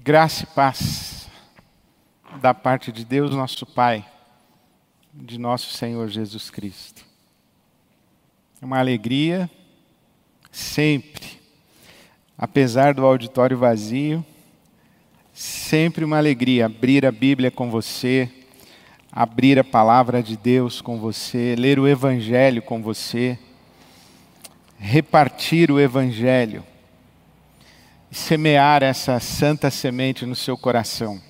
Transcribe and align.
Graça 0.00 0.44
e 0.44 0.46
paz 0.46 1.28
da 2.40 2.54
parte 2.54 2.92
de 2.92 3.04
Deus, 3.04 3.34
nosso 3.34 3.66
Pai, 3.66 4.06
de 5.12 5.36
nosso 5.38 5.72
Senhor 5.72 6.08
Jesus 6.08 6.50
Cristo. 6.50 7.04
É 8.62 8.64
uma 8.64 8.78
alegria 8.78 9.50
sempre, 10.52 11.40
apesar 12.38 12.94
do 12.94 13.04
auditório 13.04 13.58
vazio, 13.58 14.24
sempre 15.34 16.04
uma 16.04 16.16
alegria 16.16 16.66
abrir 16.66 17.04
a 17.04 17.10
Bíblia 17.10 17.50
com 17.50 17.68
você, 17.68 18.30
abrir 19.10 19.58
a 19.58 19.64
palavra 19.64 20.22
de 20.22 20.36
Deus 20.36 20.80
com 20.80 21.00
você, 21.00 21.56
ler 21.58 21.80
o 21.80 21.88
Evangelho 21.88 22.62
com 22.62 22.80
você, 22.80 23.36
repartir 24.78 25.72
o 25.72 25.80
Evangelho 25.80 26.64
e 28.10 28.14
semear 28.14 28.82
essa 28.82 29.20
santa 29.20 29.70
semente 29.70 30.24
no 30.24 30.34
seu 30.34 30.56
coração. 30.56 31.20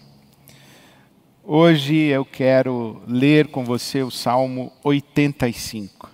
Hoje 1.43 1.95
eu 1.95 2.25
quero 2.25 3.03
ler 3.07 3.49
com 3.49 3.65
você 3.65 4.03
o 4.03 4.11
Salmo 4.11 4.73
85. 4.85 6.11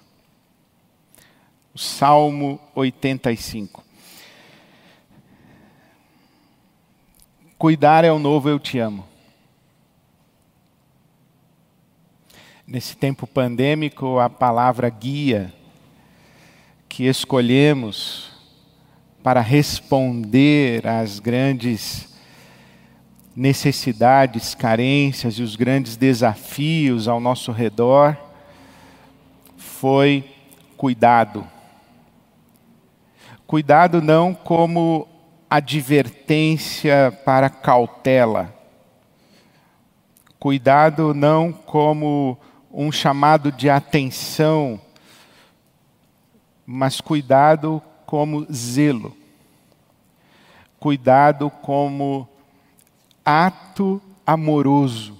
O 1.75 1.79
Salmo 1.79 2.61
85. 2.75 3.85
Cuidar 7.59 8.05
é 8.05 8.13
o 8.13 8.19
novo 8.19 8.49
eu 8.49 8.59
te 8.59 8.79
amo. 8.79 9.07
Nesse 12.67 12.97
tempo 12.97 13.27
pandêmico, 13.27 14.19
a 14.19 14.31
palavra 14.31 14.89
guia 14.89 15.53
que 16.89 17.05
escolhemos 17.05 18.34
para 19.25 19.41
responder 19.41 20.87
às 20.87 21.19
grandes 21.19 22.15
necessidades, 23.35 24.55
carências 24.55 25.39
e 25.39 25.43
os 25.43 25.57
grandes 25.57 25.97
desafios 25.97 27.09
ao 27.09 27.19
nosso 27.19 27.51
redor 27.51 28.19
foi 29.57 30.31
cuidado. 30.77 31.49
Cuidado 33.47 34.03
não 34.03 34.35
como 34.35 35.09
advertência 35.49 37.11
para 37.25 37.49
cautela. 37.49 38.55
Cuidado 40.39 41.15
não 41.15 41.51
como 41.51 42.39
um 42.71 42.93
chamado 42.93 43.51
de 43.51 43.71
atenção, 43.71 44.79
mas 46.67 47.01
cuidado 47.01 47.83
como 48.15 48.47
zelo, 48.53 49.13
cuidado 50.79 51.51
como 51.51 52.29
ato 53.25 54.01
amoroso, 54.25 55.19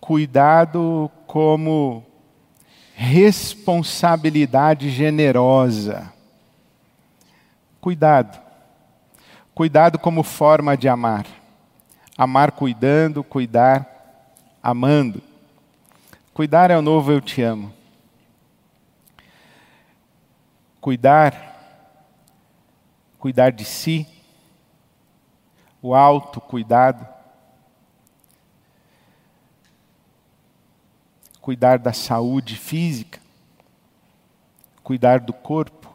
cuidado 0.00 1.08
como 1.24 2.04
responsabilidade 2.96 4.90
generosa. 4.90 6.12
Cuidado. 7.80 8.42
Cuidado 9.54 10.00
como 10.00 10.24
forma 10.24 10.76
de 10.76 10.88
amar. 10.88 11.24
Amar 12.16 12.50
cuidando, 12.50 13.22
cuidar 13.22 14.34
amando. 14.60 15.22
Cuidar 16.34 16.72
é 16.72 16.76
o 16.76 16.82
novo 16.82 17.12
eu 17.12 17.20
te 17.20 17.40
amo. 17.40 17.77
Cuidar, 20.80 21.34
cuidar 23.18 23.52
de 23.52 23.64
si, 23.64 24.06
o 25.80 25.94
autocuidado, 25.94 27.06
cuidar 31.40 31.78
da 31.78 31.92
saúde 31.92 32.56
física, 32.56 33.20
cuidar 34.82 35.20
do 35.20 35.32
corpo. 35.32 35.88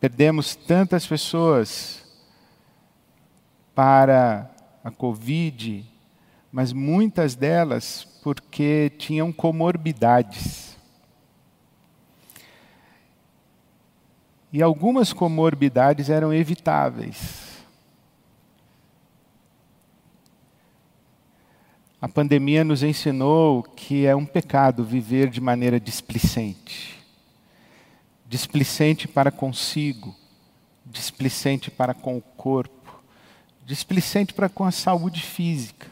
Perdemos 0.00 0.56
tantas 0.56 1.06
pessoas 1.06 2.04
para 3.74 4.50
a 4.82 4.90
Covid, 4.90 5.84
mas 6.50 6.72
muitas 6.72 7.34
delas 7.34 8.04
porque 8.22 8.90
tinham 8.98 9.32
comorbidades. 9.32 10.65
E 14.52 14.62
algumas 14.62 15.12
comorbidades 15.12 16.08
eram 16.08 16.32
evitáveis. 16.32 17.46
A 22.00 22.08
pandemia 22.08 22.62
nos 22.62 22.82
ensinou 22.82 23.62
que 23.62 24.06
é 24.06 24.14
um 24.14 24.26
pecado 24.26 24.84
viver 24.84 25.28
de 25.28 25.40
maneira 25.40 25.80
displicente. 25.80 27.02
Displicente 28.28 29.08
para 29.08 29.30
consigo, 29.30 30.14
displicente 30.84 31.70
para 31.70 31.94
com 31.94 32.16
o 32.16 32.20
corpo, 32.20 33.02
displicente 33.64 34.32
para 34.32 34.48
com 34.48 34.64
a 34.64 34.70
saúde 34.70 35.22
física. 35.22 35.90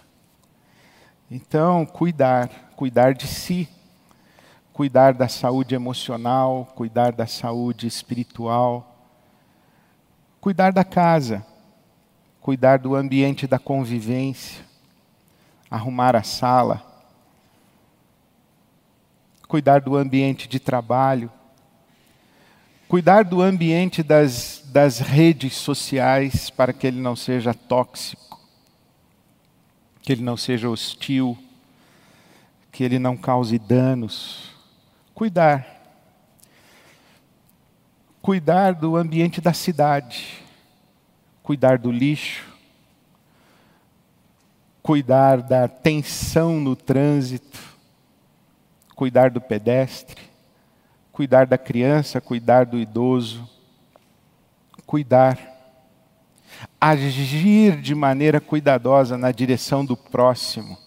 Então, 1.31 1.85
cuidar, 1.85 2.49
cuidar 2.77 3.15
de 3.15 3.27
si 3.27 3.69
cuidar 4.75 5.15
da 5.15 5.29
saúde 5.29 5.73
emocional, 5.77 6.69
cuidar 6.75 7.13
da 7.13 7.29
saúde 7.29 7.87
espiritual, 7.87 9.09
cuidar 10.41 10.73
da 10.73 10.83
casa, 10.83 11.47
cuidar 12.41 12.81
do 12.81 12.97
ambiente 12.97 13.47
da 13.47 13.57
convivência, 13.57 14.65
arrumar 15.71 16.17
a 16.17 16.25
sala, 16.25 16.85
cuidar 19.47 19.81
do 19.81 19.97
ambiente 19.97 20.49
de 20.49 20.59
trabalho, 20.59 21.31
cuidar 22.89 23.23
do 23.23 23.41
ambiente 23.41 24.03
das, 24.03 24.65
das 24.73 24.99
redes 24.99 25.55
sociais 25.55 26.51
para 26.51 26.73
que 26.73 26.85
ele 26.85 27.01
não 27.01 27.15
seja 27.15 27.55
tóxico, 27.55 28.41
que 30.03 30.11
ele 30.11 30.23
não 30.23 30.37
seja 30.37 30.69
hostil, 30.69 31.39
que 32.73 32.83
ele 32.83 32.99
não 32.99 33.17
cause 33.17 33.57
danos 33.57 34.54
cuidar. 35.15 35.67
Cuidar 38.21 38.75
do 38.75 38.97
ambiente 38.97 39.41
da 39.41 39.53
cidade, 39.53 40.43
cuidar 41.43 41.77
do 41.77 41.93
lixo, 41.93 42.43
cuidar 44.83 45.43
da 45.43 45.69
tensão 45.69 46.59
no 46.59 46.75
trânsito, 46.75 47.59
cuidar 48.97 49.31
do 49.31 49.43
pedestre, 49.43 50.23
cuidar 51.13 51.47
da 51.47 51.59
criança, 51.59 52.19
cuidar 52.19 52.65
do 52.65 52.79
idoso, 52.79 53.47
cuidar, 54.87 55.39
agir 56.81 57.79
de 57.81 57.95
maneira 57.95 58.41
cuidadosa 58.41 59.19
na 59.19 59.31
direção 59.31 59.85
do 59.85 59.97
próximo. 59.97 60.79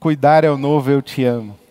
Cuidar 0.00 0.42
é 0.42 0.50
o 0.50 0.56
novo 0.56 0.90
eu 0.90 1.02
te 1.02 1.22
amo. 1.22 1.67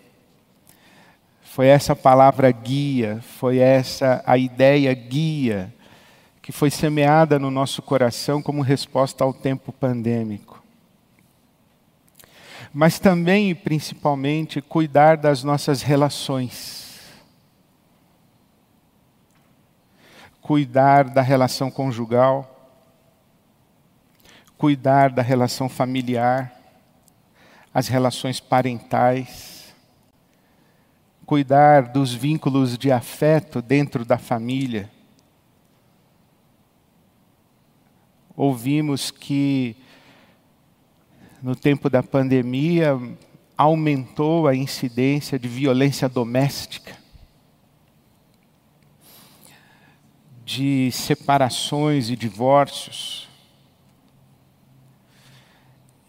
Foi 1.58 1.66
essa 1.66 1.96
palavra 1.96 2.52
guia, 2.52 3.20
foi 3.20 3.58
essa 3.58 4.22
a 4.28 4.38
ideia 4.38 4.94
guia 4.94 5.74
que 6.40 6.52
foi 6.52 6.70
semeada 6.70 7.40
no 7.40 7.50
nosso 7.50 7.82
coração 7.82 8.44
como 8.44 8.62
resposta 8.62 9.24
ao 9.24 9.34
tempo 9.34 9.72
pandêmico. 9.72 10.64
Mas 12.72 13.00
também 13.00 13.50
e 13.50 13.56
principalmente 13.56 14.62
cuidar 14.62 15.18
das 15.18 15.44
nossas 15.44 15.82
relações. 15.82 17.00
Cuidar 20.40 21.06
da 21.06 21.24
relação 21.24 21.72
conjugal, 21.72 22.72
cuidar 24.60 25.10
da 25.10 25.24
relação 25.24 25.68
familiar, 25.68 26.54
as 27.74 27.88
relações 27.88 28.40
parentais, 28.40 29.57
cuidar 31.28 31.90
dos 31.90 32.14
vínculos 32.14 32.78
de 32.78 32.90
afeto 32.90 33.62
dentro 33.62 34.06
da 34.06 34.18
família. 34.18 34.90
Ouvimos 38.34 39.12
que 39.12 39.76
no 41.44 41.54
tempo 41.54 41.90
da 41.90 42.02
pandemia 42.02 42.98
aumentou 43.58 44.48
a 44.48 44.56
incidência 44.56 45.38
de 45.38 45.50
violência 45.50 46.08
doméstica, 46.08 46.96
de 50.46 50.90
separações 50.94 52.10
e 52.10 52.16
divórcios. 52.16 53.28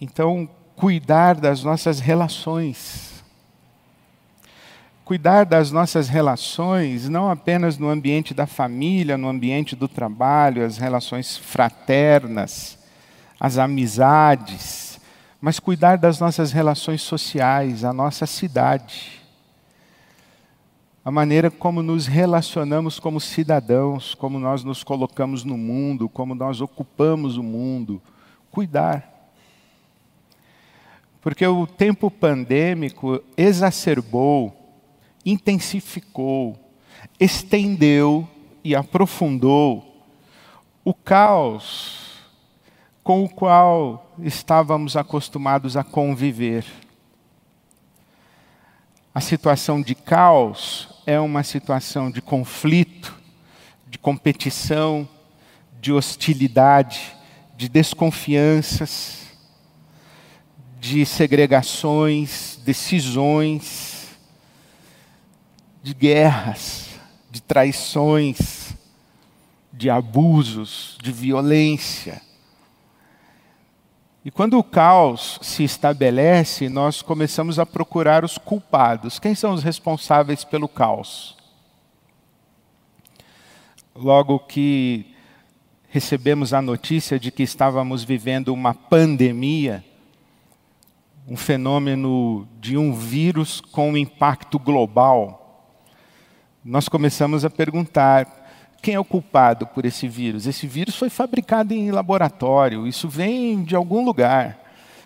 Então, 0.01 0.49
cuidar 0.77 1.35
das 1.35 1.65
nossas 1.65 1.99
relações 1.99 3.08
cuidar 5.09 5.47
das 5.47 5.73
nossas 5.73 6.07
relações, 6.07 7.09
não 7.09 7.31
apenas 7.31 7.79
no 7.79 7.89
ambiente 7.89 8.35
da 8.35 8.47
família, 8.47 9.17
no 9.17 9.27
ambiente 9.27 9.75
do 9.75 9.89
trabalho, 9.89 10.63
as 10.63 10.77
relações 10.77 11.35
fraternas, 11.35 12.79
as 13.41 13.57
amizades, 13.57 15.01
mas 15.41 15.59
cuidar 15.59 15.97
das 15.97 16.21
nossas 16.21 16.53
relações 16.53 17.01
sociais, 17.01 17.85
a 17.85 17.93
nossa 17.95 18.27
cidade, 18.27 19.23
a 21.03 21.11
maneira 21.11 21.51
como 21.51 21.83
nos 21.83 22.07
relacionamos 22.07 23.01
como 23.01 23.19
cidadãos, 23.19 24.15
como 24.15 24.39
nós 24.39 24.63
nos 24.63 24.85
colocamos 24.85 25.43
no 25.43 25.57
mundo, 25.57 26.07
como 26.11 26.35
nós 26.35 26.61
ocupamos 26.61 27.39
o 27.39 27.43
mundo. 27.43 28.03
Cuidar. 28.51 29.11
Porque 31.23 31.47
o 31.47 31.67
tempo 31.67 32.11
pandêmico 32.11 33.23
exacerbou 33.39 34.58
intensificou, 35.25 36.59
estendeu 37.19 38.29
e 38.63 38.75
aprofundou 38.75 40.05
o 40.85 40.95
caos 40.95 42.09
com 43.03 43.25
o 43.25 43.29
qual 43.29 44.15
estávamos 44.23 44.97
acostumados 44.97 45.77
a 45.77 45.85
conviver. 45.85 46.65
A 49.15 49.21
situação 49.21 49.81
de 49.81 49.95
caos 49.95 50.89
é 51.07 51.19
uma 51.19 51.43
situação 51.43 52.11
de 52.11 52.21
conflito, 52.21 53.17
de 53.89 53.99
competição, 53.99 55.09
de 55.81 55.93
hostilidade, 55.93 57.17
de 57.57 57.69
desconfianças, 57.69 59.27
de 60.79 61.05
segregações, 61.07 62.61
decisões, 62.65 63.88
de 65.83 65.95
guerras, 65.95 66.89
de 67.31 67.43
traições, 67.43 68.75
de 69.73 69.89
abusos, 69.89 70.99
de 71.03 71.13
violência. 71.13 72.21
E 74.25 74.31
quando 74.31 74.59
o 74.59 74.65
caos 74.65 75.39
se 75.41 75.63
estabelece, 75.63 76.69
nós 76.69 77.01
começamos 77.01 77.59
a 77.59 77.65
procurar 77.65 78.25
os 78.25 78.37
culpados. 78.37 79.19
Quem 79.19 79.35
são 79.35 79.55
os 79.55 79.63
responsáveis 79.63 80.45
pelo 80.45 80.69
caos? 80.69 81.37
Logo 83.95 84.39
que 84.41 85.15
recebemos 85.89 86.53
a 86.53 86.61
notícia 86.61 87.19
de 87.19 87.31
que 87.31 87.43
estávamos 87.43 88.05
vivendo 88.05 88.53
uma 88.53 88.75
pandemia, 88.75 89.85
um 91.27 91.37
fenômeno 91.37 92.47
de 92.61 92.77
um 92.77 92.93
vírus 92.93 93.61
com 93.61 93.97
impacto 93.97 94.59
global, 94.59 95.48
nós 96.69 96.87
começamos 96.87 97.47
a 97.47 97.51
perguntar 97.51 98.27
quem 98.83 98.93
é 98.95 99.01
o 99.01 99.05
culpado 99.05 99.67
por 99.69 99.87
esse 99.87 100.07
vírus. 100.07 100.47
Esse 100.47 100.67
vírus 100.67 100.97
foi 100.97 101.09
fabricado 101.09 101.73
em 101.73 101.91
laboratório, 101.91 102.87
isso 102.87 103.09
vem 103.09 103.65
de 103.65 103.75
algum 103.75 104.05
lugar. 104.05 104.59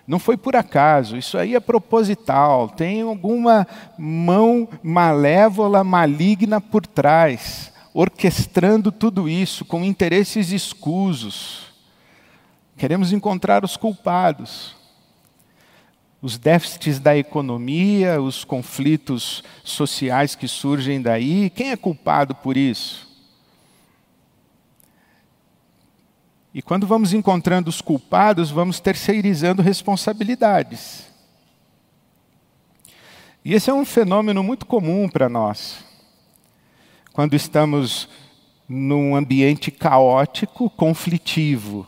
Não 0.04 0.18
foi 0.18 0.36
por 0.36 0.56
acaso, 0.56 1.16
isso 1.16 1.38
aí 1.38 1.54
é 1.54 1.60
proposital, 1.60 2.68
tem 2.68 3.02
alguma 3.02 3.64
mão 3.96 4.68
malévola, 4.82 5.84
maligna 5.84 6.60
por 6.60 6.84
trás, 6.84 7.72
orquestrando 7.94 8.90
tudo 8.90 9.28
isso 9.28 9.64
com 9.64 9.84
interesses 9.84 10.50
escusos. 10.50 11.72
Queremos 12.76 13.12
encontrar 13.12 13.64
os 13.64 13.76
culpados 13.76 14.81
os 16.22 16.38
déficits 16.38 17.00
da 17.00 17.16
economia, 17.16 18.22
os 18.22 18.44
conflitos 18.44 19.42
sociais 19.64 20.36
que 20.36 20.46
surgem 20.46 21.02
daí. 21.02 21.50
Quem 21.50 21.72
é 21.72 21.76
culpado 21.76 22.32
por 22.32 22.56
isso? 22.56 23.10
E 26.54 26.62
quando 26.62 26.86
vamos 26.86 27.12
encontrando 27.12 27.68
os 27.68 27.80
culpados, 27.80 28.50
vamos 28.52 28.78
terceirizando 28.78 29.62
responsabilidades. 29.62 31.10
E 33.44 33.54
esse 33.54 33.68
é 33.68 33.74
um 33.74 33.84
fenômeno 33.84 34.44
muito 34.44 34.64
comum 34.64 35.08
para 35.08 35.28
nós. 35.28 35.84
Quando 37.12 37.34
estamos 37.34 38.08
num 38.68 39.16
ambiente 39.16 39.72
caótico, 39.72 40.70
conflitivo, 40.70 41.86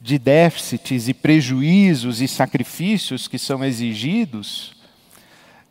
de 0.00 0.18
déficits 0.18 1.08
e 1.08 1.14
prejuízos 1.14 2.20
e 2.20 2.28
sacrifícios 2.28 3.28
que 3.28 3.38
são 3.38 3.62
exigidos, 3.62 4.74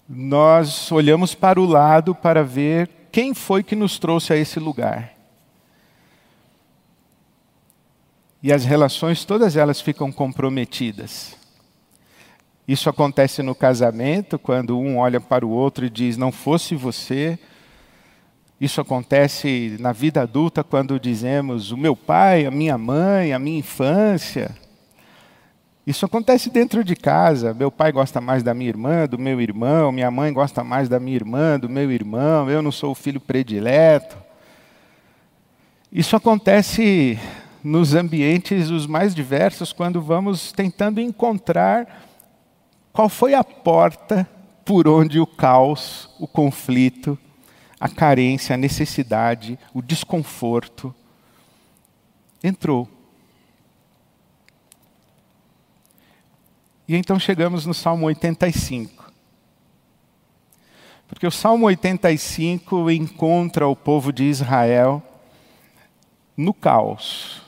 nós 0.07 0.91
olhamos 0.91 1.33
para 1.33 1.59
o 1.59 1.65
lado 1.65 2.13
para 2.13 2.43
ver 2.43 2.89
quem 3.11 3.33
foi 3.33 3.63
que 3.63 3.75
nos 3.75 3.97
trouxe 3.97 4.33
a 4.33 4.35
esse 4.35 4.59
lugar. 4.59 5.13
E 8.41 8.53
as 8.53 8.63
relações, 8.63 9.25
todas 9.25 9.57
elas 9.57 9.81
ficam 9.81 10.11
comprometidas. 10.11 11.35
Isso 12.67 12.89
acontece 12.89 13.41
no 13.41 13.55
casamento, 13.55 14.37
quando 14.37 14.79
um 14.79 14.97
olha 14.99 15.19
para 15.19 15.45
o 15.45 15.49
outro 15.49 15.85
e 15.85 15.89
diz: 15.89 16.15
Não 16.17 16.31
fosse 16.31 16.75
você, 16.75 17.37
isso 18.59 18.81
acontece 18.81 19.77
na 19.79 19.93
vida 19.93 20.21
adulta 20.21 20.65
quando 20.65 20.99
dizemos 20.99 21.71
o 21.71 21.77
meu 21.77 21.95
pai, 21.95 22.45
a 22.45 22.51
minha 22.51 22.77
mãe, 22.77 23.31
a 23.31 23.39
minha 23.39 23.59
infância. 23.59 24.53
Isso 25.87 26.05
acontece 26.05 26.49
dentro 26.49 26.83
de 26.83 26.93
casa. 26.93 27.53
Meu 27.53 27.71
pai 27.71 27.91
gosta 27.91 28.19
mais 28.19 28.43
da 28.43 28.53
minha 28.53 28.69
irmã, 28.69 29.07
do 29.07 29.17
meu 29.17 29.39
irmão, 29.39 29.93
minha 29.93 30.11
mãe 30.11 30.33
gosta 30.33 30.61
mais 30.61 30.89
da 30.89 30.99
minha 30.99 31.15
irmã, 31.15 31.57
do 31.57 31.69
meu 31.69 31.89
irmão, 31.89 32.49
eu 32.49 32.61
não 32.61 32.71
sou 32.71 32.91
o 32.91 32.95
filho 32.95 33.19
predileto. 33.19 34.17
Isso 35.91 36.15
acontece 36.15 37.17
nos 37.63 37.95
ambientes 37.95 38.69
os 38.69 38.85
mais 38.85 39.15
diversos 39.15 39.71
quando 39.71 40.01
vamos 40.01 40.51
tentando 40.51 40.99
encontrar 40.99 42.05
qual 42.91 43.07
foi 43.07 43.33
a 43.33 43.43
porta 43.43 44.29
por 44.65 44.87
onde 44.87 45.19
o 45.19 45.25
caos, 45.25 46.09
o 46.19 46.27
conflito, 46.27 47.17
a 47.79 47.87
carência, 47.87 48.53
a 48.53 48.57
necessidade, 48.57 49.57
o 49.73 49.81
desconforto, 49.81 50.93
entrou. 52.43 52.89
E 56.87 56.95
então 56.95 57.17
chegamos 57.17 57.65
no 57.65 57.73
Salmo 57.73 58.05
85. 58.07 59.11
Porque 61.07 61.25
o 61.25 61.31
Salmo 61.31 61.65
85 61.67 62.91
encontra 62.91 63.67
o 63.67 63.75
povo 63.75 64.11
de 64.11 64.25
Israel 64.25 65.01
no 66.35 66.53
caos, 66.53 67.41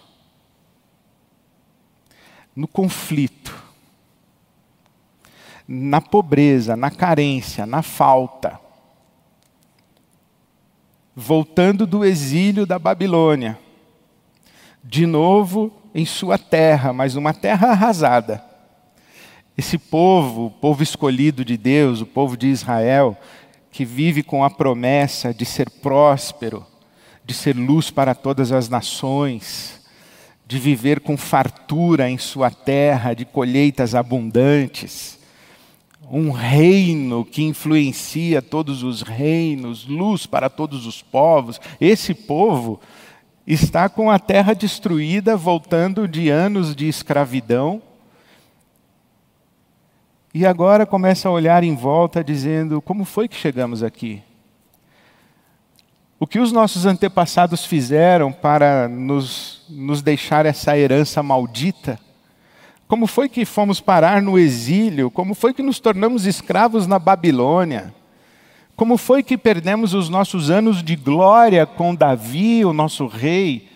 no 2.56 2.67
conflito, 2.67 3.62
na 5.67 6.01
pobreza, 6.01 6.75
na 6.75 6.89
carência, 6.89 7.65
na 7.65 7.82
falta 7.82 8.60
voltando 11.15 11.86
do 11.86 12.06
exílio 12.06 12.65
da 12.65 12.80
Babilônia, 12.80 13.58
de 14.84 15.06
novo 15.06 15.72
em 15.94 16.06
sua 16.06 16.38
terra, 16.38 16.94
mas 16.94 17.15
uma 17.15 17.34
terra 17.34 17.70
arrasada. 17.70 18.44
Esse 19.58 19.77
povo, 19.77 20.46
o 20.46 20.51
povo 20.51 20.82
escolhido 20.82 21.44
de 21.44 21.58
Deus, 21.58 22.01
o 22.01 22.06
povo 22.06 22.38
de 22.38 22.48
Israel, 22.48 23.18
que 23.70 23.86
vive 23.86 24.24
com 24.24 24.44
a 24.44 24.50
promessa 24.50 25.34
de 25.34 25.46
ser 25.46 25.70
próspero, 25.70 26.65
de 27.24 27.34
ser 27.34 27.56
luz 27.56 27.91
para 27.91 28.15
todas 28.15 28.51
as 28.51 28.70
nações, 28.70 29.82
de 30.48 30.58
viver 30.58 31.01
com 31.01 31.15
fartura 31.15 32.10
em 32.10 32.18
sua 32.18 32.50
terra, 32.50 33.13
de 33.13 33.25
colheitas 33.25 33.94
abundantes 33.94 35.21
um 36.12 36.30
reino 36.30 37.24
que 37.24 37.41
influencia 37.41 38.41
todos 38.41 38.84
os 38.84 39.01
reinos, 39.01 39.88
luz 39.88 40.25
para 40.25 40.50
todos 40.50 40.86
os 40.86 41.01
povos. 41.01 41.60
Esse 41.80 42.13
povo 42.13 42.82
está 43.48 43.88
com 43.88 44.12
a 44.12 44.20
terra 44.20 44.53
destruída, 44.53 45.38
voltando 45.38 46.10
de 46.10 46.30
anos 46.30 46.75
de 46.75 46.89
escravidão. 46.89 47.82
E 50.34 50.46
agora 50.46 50.86
começa 50.86 51.30
a 51.30 51.32
olhar 51.32 51.63
em 51.63 51.75
volta, 51.75 52.22
dizendo: 52.22 52.82
como 52.82 53.06
foi 53.06 53.30
que 53.30 53.36
chegamos 53.36 53.82
aqui? 53.82 54.22
O 56.20 56.27
que 56.27 56.39
os 56.39 56.51
nossos 56.51 56.86
antepassados 56.86 57.65
fizeram 57.65 58.34
para 58.34 58.88
nos, 58.89 59.63
nos 59.70 60.01
deixar 60.01 60.46
essa 60.46 60.77
herança 60.77 61.24
maldita? 61.24 61.98
Como 62.91 63.07
foi 63.07 63.29
que 63.29 63.45
fomos 63.45 63.79
parar 63.79 64.21
no 64.21 64.38
exílio? 64.38 65.10
Como 65.10 65.33
foi 65.33 65.53
que 65.53 65.63
nos 65.63 65.79
tornamos 65.79 66.25
escravos 66.25 66.86
na 66.86 67.00
Babilônia? 67.00 67.93
Como 68.75 68.98
foi 68.98 69.24
que 69.24 69.38
perdemos 69.38 69.93
os 69.93 70.10
nossos 70.10 70.50
anos 70.50 70.83
de 70.83 70.98
glória 70.98 71.65
com 71.65 71.95
Davi, 71.95 72.65
o 72.65 72.74
nosso 72.74 73.07
rei? 73.07 73.69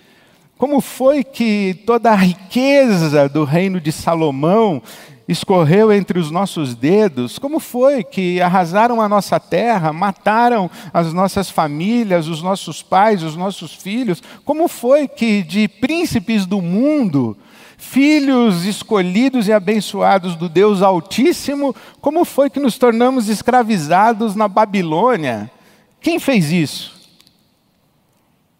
Como 0.57 0.81
foi 0.81 1.23
que 1.23 1.81
toda 1.85 2.11
a 2.11 2.15
riqueza 2.15 3.29
do 3.29 3.45
reino 3.45 3.79
de 3.79 3.89
Salomão 3.89 4.83
escorreu 5.29 5.93
entre 5.93 6.19
os 6.19 6.29
nossos 6.29 6.75
dedos? 6.75 7.39
Como 7.39 7.61
foi 7.61 8.03
que 8.03 8.41
arrasaram 8.41 8.99
a 8.99 9.07
nossa 9.07 9.39
terra, 9.39 9.93
mataram 9.93 10.69
as 10.93 11.13
nossas 11.13 11.49
famílias, 11.49 12.27
os 12.27 12.41
nossos 12.41 12.83
pais, 12.83 13.23
os 13.23 13.37
nossos 13.37 13.73
filhos? 13.73 14.21
Como 14.43 14.67
foi 14.67 15.07
que 15.07 15.41
de 15.41 15.69
príncipes 15.69 16.45
do 16.45 16.61
mundo, 16.61 17.37
filhos 17.77 18.65
escolhidos 18.65 19.47
e 19.47 19.53
abençoados 19.53 20.35
do 20.35 20.47
Deus 20.47 20.81
Altíssimo, 20.81 21.75
como 22.01 22.25
foi 22.25 22.49
que 22.49 22.59
nos 22.59 22.77
tornamos 22.77 23.29
escravizados 23.29 24.35
na 24.35 24.47
Babilônia? 24.47 25.51
Quem 25.99 26.19
fez 26.19 26.51
isso? 26.51 26.95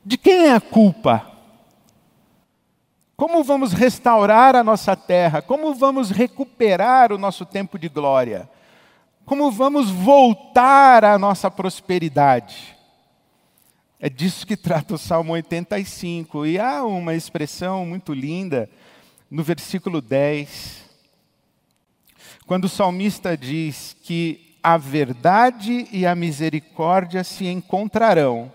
De 0.04 0.18
quem 0.18 0.48
é 0.48 0.54
a 0.54 0.62
culpa? 0.62 1.32
Como 3.16 3.44
vamos 3.44 3.72
restaurar 3.72 4.56
a 4.56 4.64
nossa 4.64 4.96
terra? 4.96 5.42
Como 5.42 5.74
vamos 5.74 6.10
recuperar 6.12 7.14
o 7.14 7.18
nosso 7.18 7.46
tempo 7.46 7.80
de 7.80 7.88
glória? 7.88 8.50
Como 9.26 9.50
vamos 9.50 9.90
voltar 9.90 11.06
à 11.06 11.18
nossa 11.18 11.50
prosperidade? 11.50 12.76
É 14.00 14.10
disso 14.10 14.46
que 14.46 14.58
trata 14.58 14.96
o 14.96 14.98
Salmo 14.98 15.34
85. 15.34 16.46
E 16.46 16.60
há 16.60 16.84
uma 16.84 17.16
expressão 17.16 17.86
muito 17.86 18.14
linda 18.14 18.70
no 19.36 19.44
versículo 19.44 20.02
10, 20.02 20.82
quando 22.48 22.66
o 22.66 22.70
salmista 22.70 23.36
diz 23.36 23.94
que 24.02 24.56
a 24.64 24.78
verdade 24.78 25.90
e 25.92 26.06
a 26.06 26.16
misericórdia 26.16 27.22
se 27.22 27.46
encontrarão, 27.46 28.50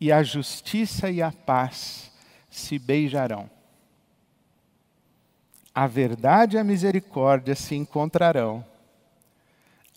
e 0.00 0.10
a 0.10 0.22
justiça 0.22 1.10
e 1.10 1.20
a 1.20 1.30
paz 1.30 2.10
se 2.50 2.78
beijarão. 2.78 3.50
A 5.74 5.86
verdade 5.86 6.56
e 6.56 6.58
a 6.58 6.64
misericórdia 6.64 7.54
se 7.54 7.74
encontrarão, 7.74 8.64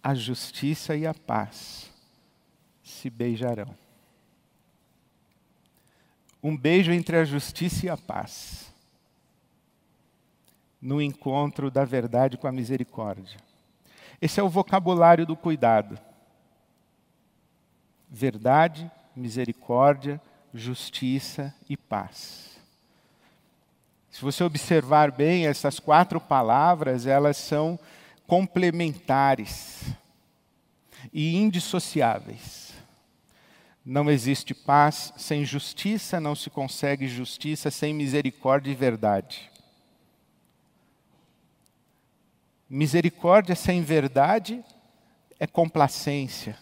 a 0.03 0.13
justiça 0.13 0.97
e 0.97 1.07
a 1.07 1.13
paz 1.13 1.89
se 2.83 3.09
beijarão. 3.09 3.73
Um 6.43 6.57
beijo 6.57 6.91
entre 6.91 7.15
a 7.15 7.23
justiça 7.23 7.85
e 7.85 7.89
a 7.89 7.95
paz, 7.95 8.72
no 10.83 11.01
encontro 11.01 11.71
da 11.71 11.85
verdade 11.85 12.37
com 12.37 12.45
a 12.45 12.51
misericórdia. 12.51 13.37
Esse 14.21 14.41
é 14.41 14.43
o 14.43 14.49
vocabulário 14.49 15.25
do 15.25 15.33
cuidado. 15.33 15.97
Verdade, 18.09 18.91
misericórdia, 19.15 20.21
justiça 20.53 21.55
e 21.69 21.77
paz. 21.77 22.59
Se 24.11 24.21
você 24.21 24.43
observar 24.43 25.09
bem, 25.09 25.47
essas 25.47 25.79
quatro 25.79 26.19
palavras, 26.19 27.07
elas 27.07 27.37
são 27.37 27.79
complementares 28.27 29.85
e 31.13 31.37
indissociáveis. 31.37 32.73
Não 33.85 34.11
existe 34.11 34.53
paz 34.53 35.13
sem 35.15 35.45
justiça, 35.45 36.19
não 36.19 36.35
se 36.35 36.49
consegue 36.49 37.07
justiça 37.07 37.71
sem 37.71 37.93
misericórdia 37.93 38.71
e 38.71 38.75
verdade. 38.75 39.52
Misericórdia 42.75 43.53
sem 43.53 43.83
verdade 43.83 44.65
é 45.39 45.45
complacência, 45.45 46.57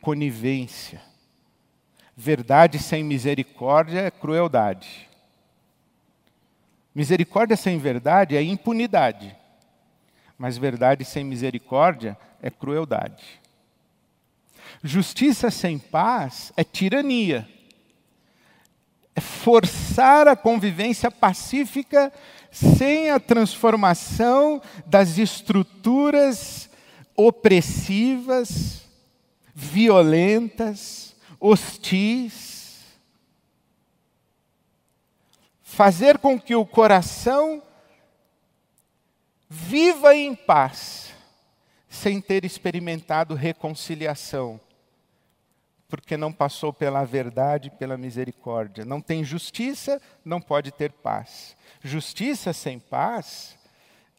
conivência. 0.00 1.02
Verdade 2.16 2.78
sem 2.78 3.02
misericórdia 3.02 3.98
é 3.98 4.12
crueldade. 4.12 5.08
Misericórdia 6.94 7.56
sem 7.56 7.78
verdade 7.78 8.36
é 8.36 8.42
impunidade. 8.44 9.36
Mas 10.38 10.56
verdade 10.56 11.04
sem 11.04 11.24
misericórdia 11.24 12.16
é 12.40 12.48
crueldade. 12.48 13.40
Justiça 14.84 15.50
sem 15.50 15.80
paz 15.80 16.52
é 16.56 16.62
tirania. 16.62 17.48
Forçar 19.20 20.26
a 20.28 20.36
convivência 20.36 21.10
pacífica 21.10 22.12
sem 22.50 23.10
a 23.10 23.20
transformação 23.20 24.60
das 24.86 25.18
estruturas 25.18 26.68
opressivas, 27.16 28.82
violentas, 29.54 31.14
hostis, 31.38 32.60
fazer 35.62 36.18
com 36.18 36.38
que 36.38 36.54
o 36.54 36.66
coração 36.66 37.62
viva 39.48 40.14
em 40.14 40.34
paz, 40.34 41.10
sem 41.88 42.20
ter 42.20 42.44
experimentado 42.44 43.34
reconciliação, 43.34 44.60
porque 45.90 46.16
não 46.16 46.32
passou 46.32 46.72
pela 46.72 47.04
verdade 47.04 47.70
pela 47.70 47.98
misericórdia. 47.98 48.84
Não 48.84 49.00
tem 49.00 49.24
justiça, 49.24 50.00
não 50.24 50.40
pode 50.40 50.70
ter 50.70 50.92
paz. 50.92 51.56
Justiça 51.82 52.52
sem 52.52 52.78
paz 52.78 53.58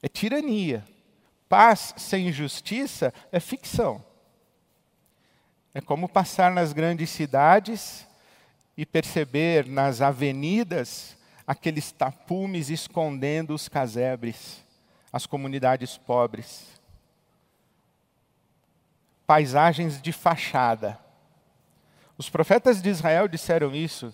é 0.04 0.08
tirania. 0.08 0.86
Paz 1.48 1.94
sem 1.98 2.32
justiça 2.32 3.14
é 3.32 3.40
ficção. 3.40 4.04
É 5.74 5.80
como 5.80 6.10
passar 6.10 6.52
nas 6.52 6.74
grandes 6.74 7.10
cidades 7.10 8.06
e 8.76 8.86
perceber 8.86 9.66
nas 9.66 10.02
avenidas 10.02 11.18
aqueles 11.48 11.92
tapumes 11.92 12.70
escondendo 12.70 13.54
os 13.54 13.70
casebres, 13.70 14.64
as 15.12 15.26
comunidades 15.26 15.98
pobres. 15.98 16.68
Paisagens 19.26 20.02
de 20.02 20.12
fachada. 20.12 21.00
Os 22.22 22.30
profetas 22.30 22.84
de 22.84 22.88
Israel 22.88 23.28
disseram 23.28 23.74
isso, 23.74 24.14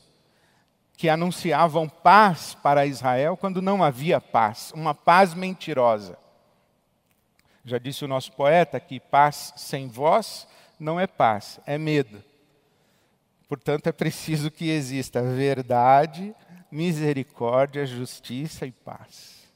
que 0.95 1.09
anunciavam 1.09 1.89
paz 1.89 2.55
para 2.55 2.85
Israel 2.85 3.35
quando 3.35 3.61
não 3.61 3.83
havia 3.83 4.21
paz, 4.21 4.71
uma 4.73 4.95
paz 4.95 5.33
mentirosa. 5.33 6.17
Já 7.65 7.77
disse 7.77 8.05
o 8.05 8.07
nosso 8.07 8.31
poeta 8.31 8.79
que 8.79 8.97
paz 8.97 9.51
sem 9.57 9.89
voz 9.89 10.47
não 10.79 10.97
é 10.97 11.05
paz, 11.05 11.59
é 11.65 11.77
medo. 11.77 12.23
Portanto, 13.45 13.87
é 13.87 13.91
preciso 13.91 14.49
que 14.49 14.69
exista 14.69 15.21
verdade, 15.21 16.33
misericórdia, 16.71 17.85
justiça 17.85 18.65
e 18.65 18.71
paz. 18.71 19.49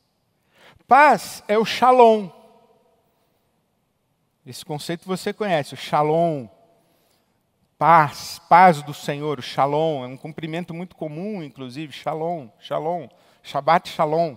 Paz 0.85 1.41
é 1.47 1.57
o 1.57 1.63
shalom. 1.63 2.29
Esse 4.45 4.65
conceito 4.65 5.05
você 5.05 5.31
conhece, 5.31 5.73
o 5.73 5.77
shalom. 5.77 6.49
Paz, 7.81 8.39
paz 8.47 8.83
do 8.83 8.93
Senhor, 8.93 9.39
o 9.39 9.41
shalom, 9.41 10.03
é 10.03 10.07
um 10.07 10.15
cumprimento 10.15 10.71
muito 10.71 10.95
comum, 10.95 11.41
inclusive, 11.41 11.91
shalom, 11.91 12.47
shalom, 12.59 13.09
Shabbat 13.41 13.89
shalom. 13.89 14.35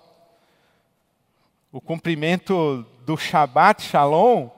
O 1.71 1.79
cumprimento 1.79 2.87
do 3.05 3.19
Shabbat 3.19 3.83
shalom 3.83 4.49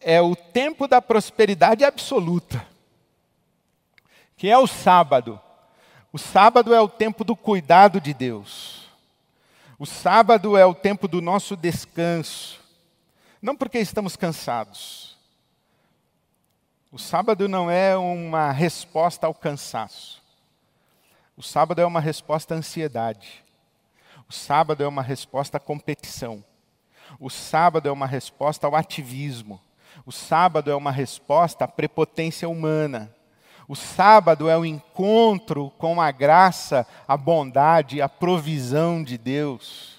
é 0.00 0.20
o 0.20 0.34
tempo 0.34 0.88
da 0.88 1.00
prosperidade 1.00 1.84
absoluta, 1.84 2.66
que 4.36 4.50
é 4.50 4.58
o 4.58 4.66
sábado. 4.66 5.40
O 6.12 6.18
sábado 6.18 6.74
é 6.74 6.80
o 6.80 6.88
tempo 6.88 7.22
do 7.22 7.36
cuidado 7.36 8.00
de 8.00 8.12
Deus. 8.12 8.88
O 9.78 9.86
sábado 9.86 10.56
é 10.56 10.66
o 10.66 10.74
tempo 10.74 11.06
do 11.06 11.22
nosso 11.22 11.56
descanso. 11.56 12.60
Não 13.40 13.54
porque 13.54 13.78
estamos 13.78 14.16
cansados. 14.16 15.11
O 16.94 16.98
sábado 16.98 17.48
não 17.48 17.70
é 17.70 17.96
uma 17.96 18.52
resposta 18.52 19.26
ao 19.26 19.32
cansaço. 19.32 20.22
O 21.34 21.42
sábado 21.42 21.80
é 21.80 21.86
uma 21.86 22.00
resposta 22.00 22.54
à 22.54 22.58
ansiedade. 22.58 23.42
O 24.28 24.32
sábado 24.32 24.84
é 24.84 24.86
uma 24.86 25.00
resposta 25.00 25.56
à 25.56 25.60
competição. 25.60 26.44
O 27.18 27.30
sábado 27.30 27.88
é 27.88 27.90
uma 27.90 28.06
resposta 28.06 28.66
ao 28.66 28.76
ativismo. 28.76 29.58
O 30.04 30.12
sábado 30.12 30.70
é 30.70 30.74
uma 30.74 30.92
resposta 30.92 31.64
à 31.64 31.68
prepotência 31.68 32.46
humana. 32.46 33.10
O 33.66 33.74
sábado 33.74 34.50
é 34.50 34.58
o 34.58 34.66
encontro 34.66 35.72
com 35.78 35.98
a 35.98 36.10
graça, 36.10 36.86
a 37.08 37.16
bondade, 37.16 38.02
a 38.02 38.08
provisão 38.08 39.02
de 39.02 39.16
Deus. 39.16 39.96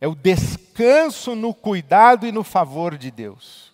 É 0.00 0.06
o 0.06 0.14
descanso 0.14 1.34
no 1.34 1.52
cuidado 1.52 2.28
e 2.28 2.30
no 2.30 2.44
favor 2.44 2.96
de 2.96 3.10
Deus. 3.10 3.73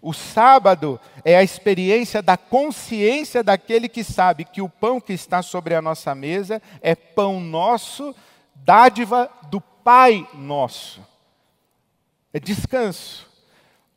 O 0.00 0.12
sábado 0.12 1.00
é 1.24 1.36
a 1.36 1.42
experiência 1.42 2.22
da 2.22 2.36
consciência 2.36 3.42
daquele 3.42 3.88
que 3.88 4.04
sabe 4.04 4.44
que 4.44 4.62
o 4.62 4.68
pão 4.68 5.00
que 5.00 5.12
está 5.12 5.42
sobre 5.42 5.74
a 5.74 5.82
nossa 5.82 6.14
mesa 6.14 6.60
é 6.80 6.94
pão 6.94 7.40
nosso, 7.40 8.14
dádiva 8.54 9.30
do 9.50 9.60
Pai 9.60 10.28
nosso. 10.34 11.00
É 12.32 12.40
descanso. 12.40 13.26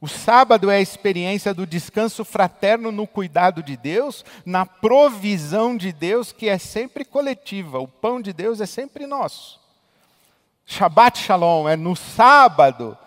O 0.01 0.08
sábado 0.08 0.72
é 0.72 0.77
a 0.77 0.81
experiência 0.81 1.53
do 1.53 1.67
descanso 1.67 2.24
fraterno 2.24 2.89
no 2.89 3.05
cuidado 3.05 3.62
de 3.62 3.75
Deus, 3.75 4.24
na 4.46 4.65
provisão 4.65 5.75
de 5.75 5.91
Deus, 5.91 6.31
que 6.31 6.48
é 6.48 6.58
sempre 6.58 7.03
coletiva. 7.03 7.79
O 7.79 7.88
pão 7.88 8.22
de 8.22 8.31
Deus 8.31 8.62
é 8.62 8.65
sempre 8.65 9.05
nosso. 9.05 9.60
Shabbat 10.65 11.19
Shalom 11.19 11.67
é 11.67 11.75
no 11.75 11.96
sábado, 11.96 12.98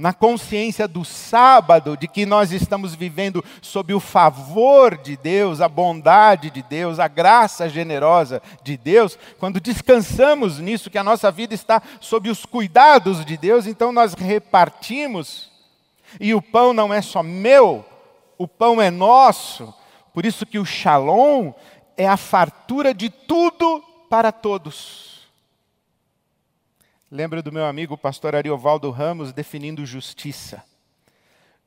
na 0.00 0.14
consciência 0.14 0.88
do 0.88 1.04
sábado, 1.04 1.94
de 1.94 2.08
que 2.08 2.24
nós 2.24 2.52
estamos 2.52 2.94
vivendo 2.94 3.44
sob 3.60 3.92
o 3.92 4.00
favor 4.00 4.96
de 4.96 5.14
Deus, 5.14 5.60
a 5.60 5.68
bondade 5.68 6.48
de 6.48 6.62
Deus, 6.62 6.98
a 6.98 7.06
graça 7.06 7.68
generosa 7.68 8.40
de 8.62 8.78
Deus, 8.78 9.18
quando 9.38 9.60
descansamos 9.60 10.58
nisso, 10.58 10.88
que 10.88 10.96
a 10.96 11.04
nossa 11.04 11.30
vida 11.30 11.52
está 11.52 11.82
sob 12.00 12.30
os 12.30 12.46
cuidados 12.46 13.26
de 13.26 13.36
Deus, 13.36 13.66
então 13.66 13.92
nós 13.92 14.14
repartimos, 14.14 15.50
e 16.18 16.32
o 16.32 16.40
pão 16.40 16.72
não 16.72 16.94
é 16.94 17.02
só 17.02 17.22
meu, 17.22 17.84
o 18.38 18.48
pão 18.48 18.80
é 18.80 18.90
nosso, 18.90 19.74
por 20.14 20.24
isso 20.24 20.46
que 20.46 20.58
o 20.58 20.64
shalom 20.64 21.52
é 21.94 22.08
a 22.08 22.16
fartura 22.16 22.94
de 22.94 23.10
tudo 23.10 23.84
para 24.08 24.32
todos. 24.32 25.09
Lembro 27.12 27.42
do 27.42 27.50
meu 27.50 27.66
amigo 27.66 27.98
pastor 27.98 28.36
Ariovaldo 28.36 28.88
Ramos 28.88 29.32
definindo 29.32 29.84
justiça. 29.84 30.62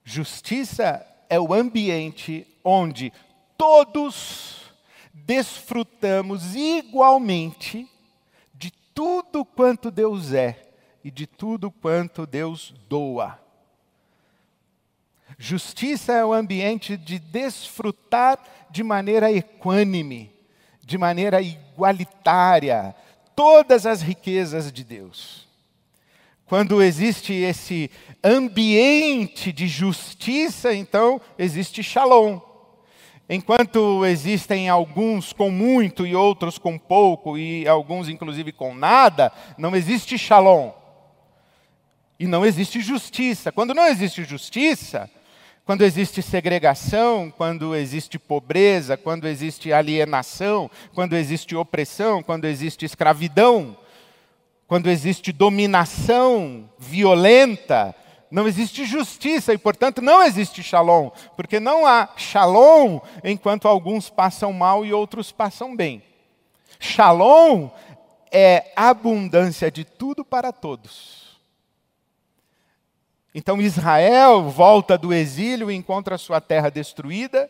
Justiça 0.02 1.06
é 1.30 1.38
o 1.38 1.54
ambiente 1.54 2.48
onde 2.64 3.12
todos 3.58 4.72
desfrutamos 5.14 6.56
igualmente 6.56 7.86
de 8.54 8.72
tudo 8.96 9.44
quanto 9.44 9.92
Deus 9.92 10.32
é 10.32 10.62
e 11.04 11.12
de 11.12 11.28
tudo 11.28 11.70
quanto 11.70 12.26
Deus 12.26 12.74
doa. 12.88 13.38
Justiça 15.38 16.14
é 16.14 16.24
o 16.24 16.32
ambiente 16.32 16.96
de 16.96 17.20
desfrutar 17.20 18.40
de 18.70 18.82
maneira 18.82 19.30
equânime, 19.30 20.34
de 20.82 20.98
maneira 20.98 21.42
igualitária, 21.42 22.96
todas 23.36 23.86
as 23.86 24.02
riquezas 24.02 24.72
de 24.72 24.84
Deus. 24.84 25.48
Quando 26.46 26.84
existe 26.84 27.34
esse 27.34 27.90
ambiente 28.24 29.52
de 29.52 29.68
justiça, 29.68 30.74
então 30.74 31.20
existe 31.38 31.82
shalom. 31.82 32.40
Enquanto 33.30 34.06
existem 34.06 34.68
alguns 34.70 35.32
com 35.32 35.50
muito 35.50 36.06
e 36.06 36.16
outros 36.16 36.58
com 36.58 36.78
pouco, 36.78 37.38
e 37.38 37.68
alguns 37.68 38.10
inclusive 38.10 38.52
com 38.52 38.76
nada, 38.76 39.32
não 39.58 39.76
existe 39.76 40.18
shalom. 40.18 40.72
E 42.20 42.28
não 42.28 42.46
existe 42.46 42.82
justiça. 42.82 43.52
Quando 43.52 43.74
não 43.74 43.88
existe 43.88 44.24
justiça, 44.24 45.10
quando 45.66 45.84
existe 45.84 46.22
segregação, 46.22 47.32
quando 47.36 47.74
existe 47.74 48.20
pobreza, 48.20 48.98
quando 48.98 49.28
existe 49.28 49.72
alienação, 49.72 50.70
quando 50.94 51.16
existe 51.16 51.56
opressão, 51.56 52.22
quando 52.22 52.46
existe 52.46 52.86
escravidão, 52.86 53.78
quando 54.68 54.90
existe 54.90 55.32
dominação 55.32 56.70
violenta, 56.78 57.96
não 58.30 58.48
existe 58.48 58.84
justiça 58.84 59.54
e, 59.54 59.58
portanto, 59.58 60.02
não 60.02 60.22
existe 60.22 60.62
shalom, 60.62 61.12
porque 61.36 61.60
não 61.60 61.86
há 61.86 62.10
shalom 62.18 63.00
enquanto 63.24 63.68
alguns 63.68 64.10
passam 64.10 64.52
mal 64.52 64.86
e 64.86 64.92
outros 64.92 65.32
passam 65.32 65.76
bem. 65.76 66.04
Shalom 66.80 67.70
é 68.32 68.74
abundância 68.76 69.72
de 69.72 69.86
tudo 69.86 70.26
para 70.26 70.52
todos. 70.52 71.13
Então 73.34 73.60
Israel 73.60 74.44
volta 74.44 74.98
do 74.98 75.12
exílio 75.12 75.72
e 75.72 75.76
encontra 75.76 76.18
sua 76.18 76.40
terra 76.40 76.70
destruída, 76.70 77.50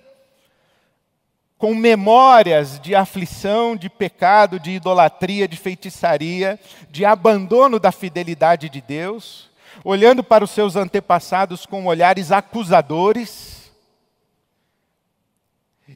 com 1.57 1.75
memórias 1.75 2.79
de 2.79 2.95
aflição, 2.95 3.75
de 3.75 3.89
pecado, 3.89 4.59
de 4.59 4.71
idolatria, 4.71 5.47
de 5.47 5.57
feitiçaria, 5.57 6.59
de 6.89 7.05
abandono 7.05 7.79
da 7.79 7.91
fidelidade 7.91 8.69
de 8.69 8.81
Deus, 8.81 9.49
olhando 9.83 10.23
para 10.23 10.43
os 10.43 10.51
seus 10.51 10.75
antepassados 10.75 11.65
com 11.65 11.85
olhares 11.85 12.31
acusadores, 12.31 13.71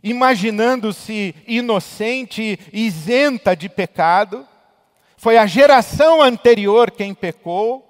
imaginando-se 0.04 1.34
inocente, 1.48 2.60
isenta 2.74 3.56
de 3.56 3.70
pecado. 3.70 4.46
Foi 5.16 5.38
a 5.38 5.48
geração 5.48 6.22
anterior 6.22 6.92
quem 6.92 7.14
pecou, 7.14 7.87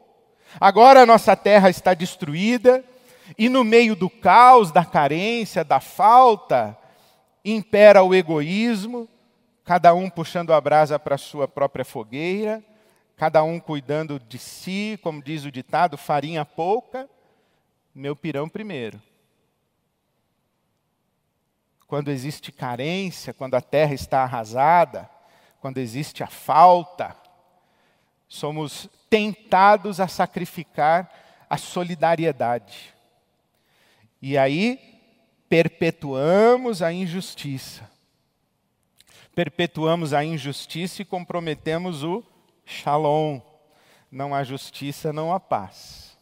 Agora 0.60 1.02
a 1.02 1.06
nossa 1.06 1.36
terra 1.36 1.70
está 1.70 1.94
destruída, 1.94 2.84
e 3.38 3.50
no 3.50 3.64
meio 3.64 3.96
do 3.96 4.10
caos, 4.10 4.72
da 4.72 4.86
carência, 4.86 5.64
da 5.64 5.80
falta, 5.80 6.78
impera 7.44 8.04
o 8.04 8.14
egoísmo, 8.14 9.08
cada 9.64 9.94
um 9.94 10.10
puxando 10.10 10.54
a 10.54 10.62
brasa 10.62 10.98
para 10.98 11.16
a 11.16 11.18
sua 11.18 11.48
própria 11.48 11.84
fogueira, 11.84 12.64
cada 13.16 13.44
um 13.44 13.60
cuidando 13.60 14.20
de 14.20 14.38
si, 14.38 15.00
como 15.02 15.22
diz 15.22 15.44
o 15.44 15.52
ditado, 15.52 15.98
farinha 15.98 16.46
pouca, 16.46 17.10
meu 17.94 18.16
pirão 18.16 18.48
primeiro. 18.48 19.02
Quando 21.88 22.12
existe 22.12 22.52
carência, 22.52 23.34
quando 23.34 23.56
a 23.56 23.62
terra 23.62 23.94
está 23.94 24.22
arrasada, 24.22 25.10
quando 25.60 25.80
existe 25.80 26.24
a 26.24 26.28
falta, 26.28 27.16
somos 28.28 28.90
tentados 29.10 30.00
a 30.00 30.08
sacrificar 30.08 31.12
a 31.50 31.58
solidariedade. 31.58 32.94
E 34.22 34.38
aí 34.38 34.80
perpetuamos 35.50 36.82
a 36.82 36.92
injustiça. 36.92 37.90
Perpetuamos 39.34 40.14
a 40.14 40.24
injustiça 40.24 41.02
e 41.02 41.06
comprometemos 41.06 42.04
o 42.04 42.24
shalom. 42.66 43.40
Não 44.12 44.34
há 44.34 44.44
justiça, 44.44 45.14
não 45.14 45.34
há 45.34 45.40
paz. 45.40 46.18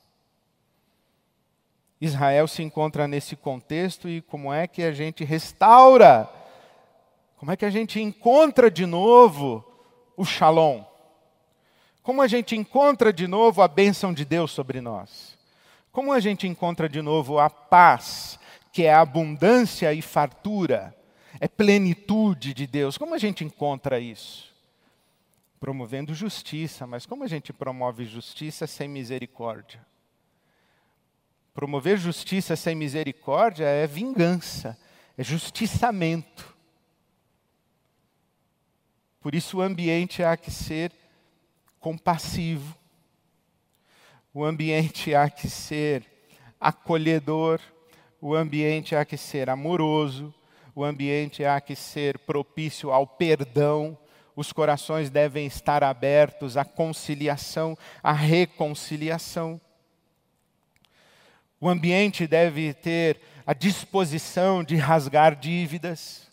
Israel 1.99 2.47
se 2.47 2.61
encontra 2.61 3.07
nesse 3.07 3.35
contexto 3.35 4.09
e 4.09 4.21
como 4.21 4.51
é 4.53 4.67
que 4.67 4.83
a 4.83 4.91
gente 4.91 5.23
restaura? 5.23 6.29
Como 7.37 7.51
é 7.51 7.55
que 7.55 7.65
a 7.65 7.69
gente 7.69 8.01
encontra 8.01 8.69
de 8.69 8.85
novo 8.85 9.63
o 10.17 10.25
shalom? 10.25 10.83
Como 12.05 12.21
a 12.21 12.27
gente 12.27 12.55
encontra 12.55 13.11
de 13.11 13.25
novo 13.25 13.63
a 13.63 13.67
bênção 13.67 14.13
de 14.13 14.23
Deus 14.23 14.51
sobre 14.51 14.79
nós? 14.79 15.35
Como 15.91 16.13
a 16.13 16.19
gente 16.19 16.47
encontra 16.47 16.87
de 16.87 17.01
novo 17.01 17.39
a 17.39 17.49
paz, 17.49 18.39
que 18.71 18.83
é 18.83 18.93
abundância 18.93 19.91
e 19.91 20.03
fartura, 20.03 20.95
é 21.39 21.47
plenitude 21.47 22.53
de 22.53 22.67
Deus? 22.67 22.95
Como 22.95 23.15
a 23.15 23.17
gente 23.17 23.43
encontra 23.43 23.99
isso? 23.99 24.53
Promovendo 25.59 26.13
justiça, 26.13 26.85
mas 26.85 27.07
como 27.07 27.23
a 27.23 27.27
gente 27.27 27.51
promove 27.51 28.05
justiça 28.05 28.67
sem 28.67 28.87
misericórdia? 28.87 29.83
Promover 31.55 31.97
justiça 31.97 32.55
sem 32.55 32.75
misericórdia 32.75 33.65
é 33.65 33.87
vingança, 33.87 34.77
é 35.17 35.23
justiçamento. 35.23 36.55
Por 39.19 39.33
isso 39.33 39.57
o 39.57 39.61
ambiente 39.63 40.21
há 40.23 40.37
que 40.37 40.51
ser 40.51 40.91
compassivo. 41.85 42.75
O 44.33 44.43
ambiente 44.43 45.13
há 45.13 45.29
que 45.29 45.47
ser 45.47 46.03
acolhedor, 46.59 47.61
o 48.19 48.33
ambiente 48.33 48.95
há 48.95 49.05
que 49.05 49.15
ser 49.15 49.51
amoroso, 49.51 50.33
o 50.73 50.83
ambiente 50.83 51.45
há 51.45 51.61
que 51.61 51.75
ser 51.75 52.17
propício 52.17 52.91
ao 52.91 53.05
perdão, 53.05 53.95
os 54.35 54.51
corações 54.51 55.11
devem 55.11 55.45
estar 55.45 55.83
abertos 55.83 56.57
à 56.57 56.65
conciliação, 56.65 57.77
à 58.01 58.11
reconciliação. 58.11 59.61
O 61.61 61.69
ambiente 61.69 62.25
deve 62.25 62.73
ter 62.73 63.21
a 63.45 63.53
disposição 63.53 64.63
de 64.63 64.75
rasgar 64.75 65.35
dívidas. 65.35 66.31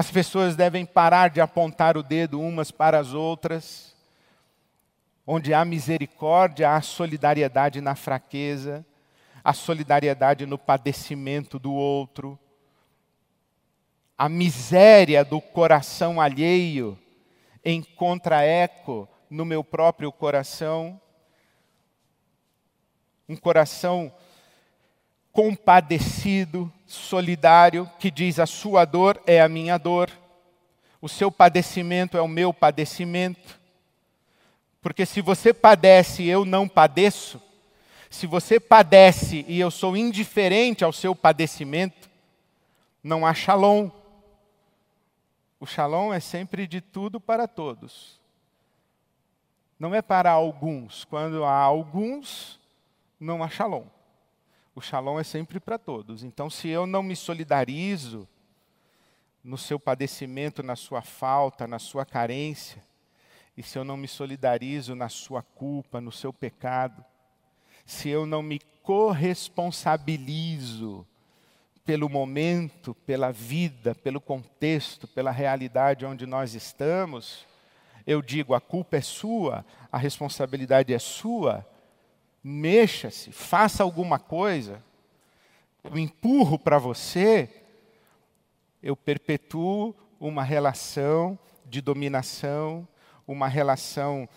As 0.00 0.10
pessoas 0.10 0.56
devem 0.56 0.86
parar 0.86 1.28
de 1.28 1.42
apontar 1.42 1.94
o 1.94 2.02
dedo 2.02 2.40
umas 2.40 2.70
para 2.70 2.98
as 2.98 3.12
outras. 3.12 3.94
Onde 5.26 5.52
há 5.52 5.62
misericórdia, 5.62 6.70
há 6.74 6.80
solidariedade 6.80 7.82
na 7.82 7.94
fraqueza, 7.94 8.82
há 9.44 9.52
solidariedade 9.52 10.46
no 10.46 10.56
padecimento 10.56 11.58
do 11.58 11.74
outro. 11.74 12.38
A 14.16 14.26
miséria 14.26 15.22
do 15.22 15.38
coração 15.38 16.18
alheio 16.18 16.98
encontra 17.62 18.42
eco 18.42 19.06
no 19.28 19.44
meu 19.44 19.62
próprio 19.62 20.10
coração. 20.10 20.98
Um 23.28 23.36
coração 23.36 24.10
compadecido, 25.32 26.72
solidário, 26.86 27.88
que 27.98 28.10
diz: 28.10 28.38
a 28.38 28.46
sua 28.46 28.84
dor 28.84 29.20
é 29.26 29.40
a 29.40 29.48
minha 29.48 29.78
dor, 29.78 30.10
o 31.00 31.08
seu 31.08 31.30
padecimento 31.30 32.16
é 32.16 32.20
o 32.20 32.28
meu 32.28 32.52
padecimento. 32.52 33.58
Porque 34.82 35.04
se 35.04 35.20
você 35.20 35.52
padece 35.52 36.22
e 36.22 36.30
eu 36.30 36.44
não 36.44 36.66
padeço, 36.66 37.40
se 38.08 38.26
você 38.26 38.58
padece 38.58 39.44
e 39.46 39.60
eu 39.60 39.70
sou 39.70 39.96
indiferente 39.96 40.84
ao 40.84 40.92
seu 40.92 41.14
padecimento, 41.14 42.10
não 43.02 43.26
há 43.26 43.32
shalom. 43.32 43.90
O 45.60 45.66
shalom 45.66 46.12
é 46.12 46.20
sempre 46.20 46.66
de 46.66 46.80
tudo 46.80 47.20
para 47.20 47.46
todos. 47.46 48.18
Não 49.78 49.94
é 49.94 50.02
para 50.02 50.30
alguns. 50.30 51.04
Quando 51.04 51.44
há 51.44 51.54
alguns, 51.54 52.58
não 53.18 53.42
há 53.42 53.48
shalom. 53.48 53.84
O 54.80 54.82
shalom 54.82 55.20
é 55.20 55.22
sempre 55.22 55.60
para 55.60 55.76
todos. 55.76 56.24
Então, 56.24 56.48
se 56.48 56.66
eu 56.66 56.86
não 56.86 57.02
me 57.02 57.14
solidarizo 57.14 58.26
no 59.44 59.58
seu 59.58 59.78
padecimento, 59.78 60.62
na 60.62 60.74
sua 60.74 61.02
falta, 61.02 61.66
na 61.66 61.78
sua 61.78 62.06
carência, 62.06 62.82
e 63.54 63.62
se 63.62 63.78
eu 63.78 63.84
não 63.84 63.98
me 63.98 64.08
solidarizo 64.08 64.94
na 64.94 65.10
sua 65.10 65.42
culpa, 65.42 66.00
no 66.00 66.10
seu 66.10 66.32
pecado, 66.32 67.04
se 67.84 68.08
eu 68.08 68.24
não 68.24 68.42
me 68.42 68.58
corresponsabilizo 68.82 71.06
pelo 71.84 72.08
momento, 72.08 72.94
pela 73.04 73.30
vida, 73.30 73.94
pelo 73.94 74.18
contexto, 74.18 75.06
pela 75.06 75.30
realidade 75.30 76.06
onde 76.06 76.24
nós 76.24 76.54
estamos, 76.54 77.46
eu 78.06 78.22
digo: 78.22 78.54
a 78.54 78.60
culpa 78.62 78.96
é 78.96 79.02
sua, 79.02 79.62
a 79.92 79.98
responsabilidade 79.98 80.94
é 80.94 80.98
sua, 80.98 81.66
mexa-se, 82.42 83.32
faça 83.32 83.82
alguma 83.82 84.18
coisa, 84.18 84.82
eu 85.84 85.98
empurro 85.98 86.58
para 86.58 86.78
você, 86.78 87.48
eu 88.82 88.96
perpetuo 88.96 89.94
uma 90.18 90.42
relação 90.42 91.38
de 91.66 91.80
dominação, 91.80 92.86
uma 93.26 93.48
relação 93.48 94.28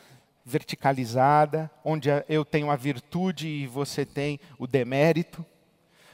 verticalizada, 0.45 1.71
onde 1.83 2.09
eu 2.27 2.43
tenho 2.43 2.69
a 2.69 2.75
virtude 2.75 3.47
e 3.47 3.67
você 3.67 4.05
tem 4.05 4.39
o 4.57 4.67
demérito, 4.67 5.45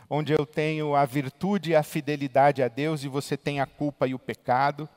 onde 0.09 0.33
eu 0.33 0.45
tenho 0.45 0.95
a 0.95 1.05
virtude 1.05 1.71
e 1.71 1.75
a 1.75 1.83
fidelidade 1.83 2.63
a 2.63 2.67
Deus 2.67 3.03
e 3.03 3.07
você 3.07 3.35
tem 3.37 3.59
a 3.59 3.65
culpa 3.65 4.07
e 4.07 4.13
o 4.13 4.19
pecado. 4.19 4.89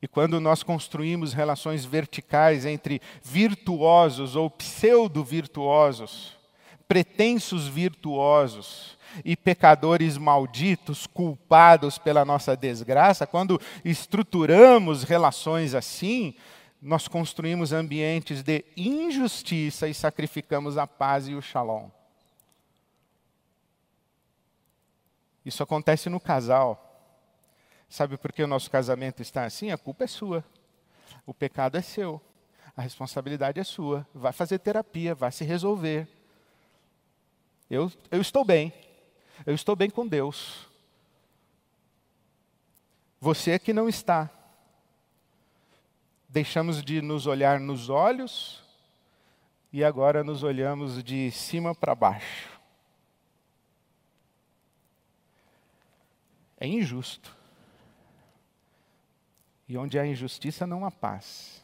E 0.00 0.06
quando 0.06 0.40
nós 0.40 0.62
construímos 0.62 1.32
relações 1.32 1.84
verticais 1.84 2.64
entre 2.64 3.02
virtuosos 3.22 4.36
ou 4.36 4.48
pseudo-virtuosos, 4.48 6.36
pretensos 6.86 7.66
virtuosos 7.66 8.96
e 9.24 9.36
pecadores 9.36 10.16
malditos, 10.16 11.06
culpados 11.06 11.98
pela 11.98 12.24
nossa 12.24 12.56
desgraça, 12.56 13.26
quando 13.26 13.60
estruturamos 13.84 15.02
relações 15.02 15.74
assim, 15.74 16.34
nós 16.80 17.08
construímos 17.08 17.72
ambientes 17.72 18.42
de 18.42 18.64
injustiça 18.76 19.88
e 19.88 19.94
sacrificamos 19.94 20.78
a 20.78 20.86
paz 20.86 21.26
e 21.26 21.34
o 21.34 21.42
shalom. 21.42 21.88
Isso 25.44 25.62
acontece 25.62 26.08
no 26.08 26.20
casal. 26.20 26.87
Sabe 27.88 28.16
por 28.16 28.32
que 28.32 28.42
o 28.42 28.46
nosso 28.46 28.70
casamento 28.70 29.22
está 29.22 29.44
assim? 29.44 29.70
A 29.70 29.78
culpa 29.78 30.04
é 30.04 30.06
sua. 30.06 30.44
O 31.24 31.32
pecado 31.32 31.76
é 31.76 31.82
seu. 31.82 32.20
A 32.76 32.82
responsabilidade 32.82 33.58
é 33.58 33.64
sua. 33.64 34.06
Vai 34.14 34.32
fazer 34.32 34.58
terapia, 34.58 35.14
vai 35.14 35.32
se 35.32 35.44
resolver. 35.44 36.06
Eu, 37.70 37.90
eu 38.10 38.20
estou 38.20 38.44
bem. 38.44 38.72
Eu 39.46 39.54
estou 39.54 39.74
bem 39.74 39.88
com 39.88 40.06
Deus. 40.06 40.66
Você 43.20 43.58
que 43.58 43.72
não 43.72 43.88
está. 43.88 44.30
Deixamos 46.28 46.82
de 46.82 47.00
nos 47.00 47.26
olhar 47.26 47.58
nos 47.58 47.88
olhos 47.88 48.62
e 49.72 49.82
agora 49.82 50.22
nos 50.22 50.42
olhamos 50.42 51.02
de 51.02 51.30
cima 51.30 51.74
para 51.74 51.94
baixo. 51.94 52.60
É 56.60 56.66
injusto. 56.66 57.37
E 59.68 59.76
onde 59.76 59.98
há 59.98 60.06
injustiça 60.06 60.66
não 60.66 60.84
há 60.84 60.90
paz. 60.90 61.62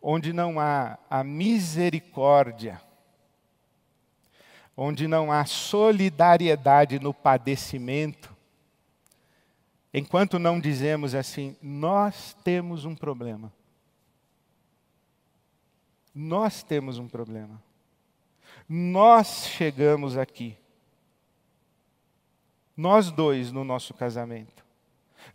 Onde 0.00 0.32
não 0.32 0.60
há 0.60 0.98
a 1.10 1.24
misericórdia, 1.24 2.80
onde 4.76 5.08
não 5.08 5.32
há 5.32 5.44
solidariedade 5.44 7.00
no 7.00 7.12
padecimento, 7.12 8.36
enquanto 9.92 10.38
não 10.38 10.60
dizemos 10.60 11.14
assim, 11.14 11.56
nós 11.60 12.36
temos 12.44 12.84
um 12.84 12.94
problema. 12.94 13.52
Nós 16.14 16.62
temos 16.62 16.98
um 16.98 17.08
problema. 17.08 17.62
Nós 18.68 19.46
chegamos 19.46 20.16
aqui. 20.16 20.56
Nós 22.76 23.10
dois 23.10 23.50
no 23.50 23.64
nosso 23.64 23.94
casamento. 23.94 24.65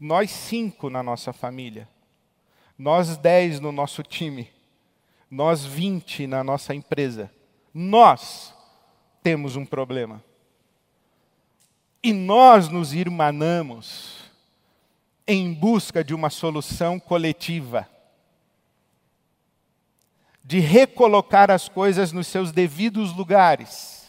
Nós 0.04 0.32
cinco 0.32 0.90
na 0.90 1.04
nossa 1.04 1.32
família. 1.32 1.88
Nós 2.76 3.18
dez 3.18 3.60
no 3.60 3.72
nosso 3.72 4.02
time. 4.02 4.50
Nós 5.30 5.64
vinte 5.64 6.26
na 6.26 6.44
nossa 6.44 6.74
empresa. 6.74 7.32
Nós 7.72 8.52
temos 9.22 9.56
um 9.56 9.64
problema. 9.64 10.24
E 12.02 12.12
nós 12.12 12.68
nos 12.68 12.96
irmanamos 12.96 14.24
em 15.28 15.54
busca 15.54 16.04
de 16.04 16.16
uma 16.16 16.32
solução 16.32 17.00
coletiva, 17.00 17.88
de 20.44 20.60
recolocar 20.60 21.52
as 21.52 21.70
coisas 21.70 22.12
nos 22.12 22.26
seus 22.26 22.52
devidos 22.52 23.16
lugares. 23.16 24.01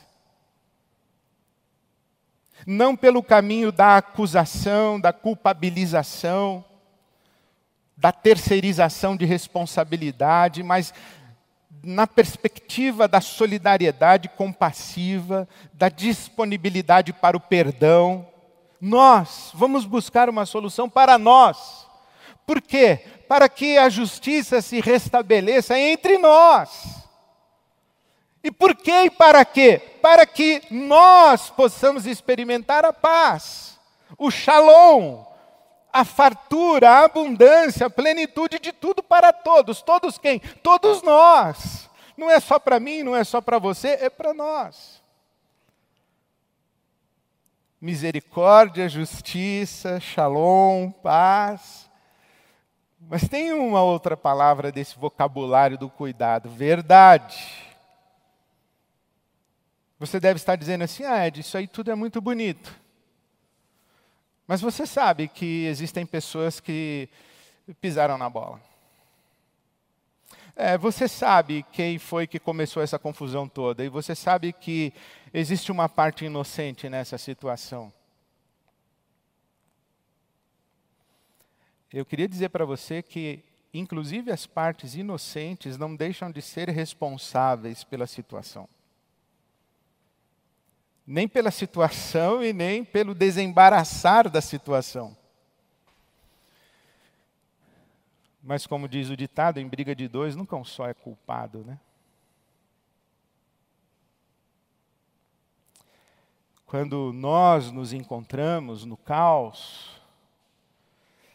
Não 2.66 2.96
pelo 2.96 3.22
caminho 3.22 3.72
da 3.72 3.96
acusação, 3.96 5.01
da 5.01 5.12
culpabilização, 5.12 6.64
da 7.96 8.12
terceirização 8.12 9.16
de 9.16 9.25
responsabilidade, 9.25 10.62
mas 10.62 10.92
na 11.83 12.07
perspectiva 12.07 13.09
da 13.09 13.20
solidariedade 13.20 14.29
compassiva, 14.29 15.48
da 15.72 15.88
disponibilidade 15.88 17.12
para 17.12 17.37
o 17.37 17.40
perdão, 17.40 18.27
nós 18.81 19.51
vamos 19.55 19.85
buscar 19.85 20.29
uma 20.29 20.46
solução 20.46 20.88
para 20.88 21.18
nós. 21.18 21.87
Por 22.46 22.61
quê? 22.61 23.05
Para 23.29 23.48
que 23.48 23.79
a 23.79 23.88
justiça 23.88 24.61
se 24.61 24.81
restabeleça 24.81 25.79
entre 25.79 26.18
nós. 26.18 27.01
E 28.42 28.50
por 28.50 28.74
quê 28.74 29.05
e 29.05 29.11
para 29.11 29.44
quê? 29.44 29.81
Para 30.00 30.26
que 30.26 30.62
nós 30.70 31.50
possamos 31.50 32.07
experimentar 32.07 32.85
a 32.85 32.92
paz, 32.92 33.78
o 34.18 34.31
shalom, 34.31 35.24
a 35.92 36.05
fartura, 36.05 36.90
a 36.90 37.05
abundância, 37.05 37.87
a 37.87 37.90
plenitude 37.90 38.59
de 38.59 38.72
tudo 38.72 39.02
para 39.02 39.33
todos. 39.33 39.83
Todos 39.83 40.18
quem? 40.18 40.40
Todos 40.62 41.02
nós. 41.02 41.88
Não 42.16 42.31
é 42.31 42.40
só 42.40 42.59
para 42.59 42.81
mim, 42.81 43.02
não 43.02 43.14
é 43.14 43.22
só 43.22 43.40
para 43.40 43.59
você, 43.59 43.90
é 44.00 44.11
para 44.11 44.35
nós. 44.35 45.02
Misericórdia, 47.81 48.88
justiça, 48.88 50.00
shalom, 50.00 50.90
paz. 50.90 51.90
Mas 53.00 53.28
tem 53.28 53.52
uma 53.52 53.83
outra 53.83 54.16
palavra 54.16 54.70
desse 54.70 54.96
vocabulário 54.96 55.76
do 55.76 55.90
cuidado: 55.90 56.48
verdade. 56.48 57.71
Você 60.02 60.18
deve 60.18 60.38
estar 60.38 60.56
dizendo 60.56 60.82
assim, 60.82 61.04
ah, 61.04 61.28
Ed, 61.28 61.38
isso 61.38 61.56
aí 61.56 61.68
tudo 61.68 61.92
é 61.92 61.94
muito 61.94 62.20
bonito. 62.20 62.76
Mas 64.48 64.60
você 64.60 64.84
sabe 64.84 65.28
que 65.28 65.64
existem 65.66 66.04
pessoas 66.04 66.58
que 66.58 67.08
pisaram 67.80 68.18
na 68.18 68.28
bola. 68.28 68.60
É, 70.56 70.76
você 70.76 71.06
sabe 71.06 71.64
quem 71.70 72.00
foi 72.00 72.26
que 72.26 72.40
começou 72.40 72.82
essa 72.82 72.98
confusão 72.98 73.48
toda, 73.48 73.84
e 73.84 73.88
você 73.88 74.12
sabe 74.12 74.52
que 74.52 74.92
existe 75.32 75.70
uma 75.70 75.88
parte 75.88 76.24
inocente 76.24 76.88
nessa 76.88 77.16
situação. 77.16 77.92
Eu 81.92 82.04
queria 82.04 82.26
dizer 82.26 82.48
para 82.48 82.64
você 82.64 83.04
que, 83.04 83.44
inclusive, 83.72 84.32
as 84.32 84.46
partes 84.46 84.96
inocentes 84.96 85.78
não 85.78 85.94
deixam 85.94 86.28
de 86.28 86.42
ser 86.42 86.68
responsáveis 86.70 87.84
pela 87.84 88.08
situação 88.08 88.68
nem 91.06 91.26
pela 91.26 91.50
situação 91.50 92.42
e 92.42 92.52
nem 92.52 92.84
pelo 92.84 93.14
desembaraçar 93.14 94.30
da 94.30 94.40
situação. 94.40 95.16
Mas, 98.42 98.66
como 98.66 98.88
diz 98.88 99.08
o 99.08 99.16
ditado, 99.16 99.60
em 99.60 99.68
briga 99.68 99.94
de 99.94 100.08
dois, 100.08 100.34
nunca 100.34 100.56
um 100.56 100.64
só 100.64 100.88
é 100.88 100.94
culpado, 100.94 101.64
né? 101.64 101.78
Quando 106.66 107.12
nós 107.12 107.70
nos 107.70 107.92
encontramos 107.92 108.84
no 108.84 108.96
caos, 108.96 110.00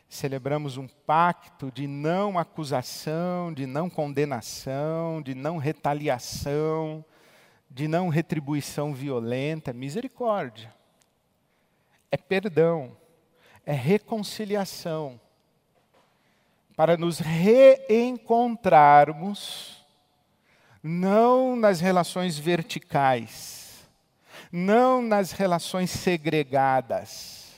celebramos 0.09 0.77
um 0.77 0.87
pacto 0.87 1.71
de 1.71 1.85
não 1.87 2.39
acusação, 2.39 3.53
de 3.53 3.65
não 3.65 3.89
condenação, 3.89 5.21
de 5.21 5.35
não 5.35 5.57
retaliação, 5.57 7.05
de 7.69 7.87
não 7.87 8.09
retribuição 8.09 8.93
violenta, 8.93 9.73
misericórdia. 9.73 10.73
É 12.11 12.17
perdão, 12.17 12.95
é 13.65 13.73
reconciliação. 13.73 15.19
para 16.77 16.95
nos 16.95 17.17
reencontrarmos, 17.17 19.83
não 20.83 21.55
nas 21.55 21.79
relações 21.79 22.37
verticais, 22.37 23.89
não 24.51 25.01
nas 25.01 25.31
relações 25.31 25.89
segregadas, 25.89 27.55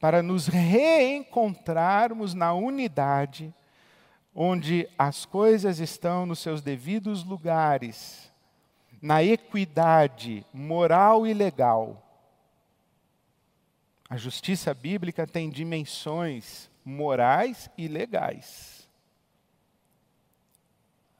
para 0.00 0.22
nos 0.22 0.46
reencontrarmos 0.46 2.32
na 2.32 2.54
unidade, 2.54 3.52
onde 4.40 4.88
as 4.96 5.24
coisas 5.24 5.80
estão 5.80 6.24
nos 6.24 6.38
seus 6.38 6.62
devidos 6.62 7.24
lugares, 7.24 8.32
na 9.02 9.20
equidade 9.20 10.46
moral 10.54 11.26
e 11.26 11.34
legal. 11.34 12.00
A 14.08 14.16
justiça 14.16 14.72
bíblica 14.72 15.26
tem 15.26 15.50
dimensões 15.50 16.70
morais 16.84 17.68
e 17.76 17.88
legais. 17.88 18.88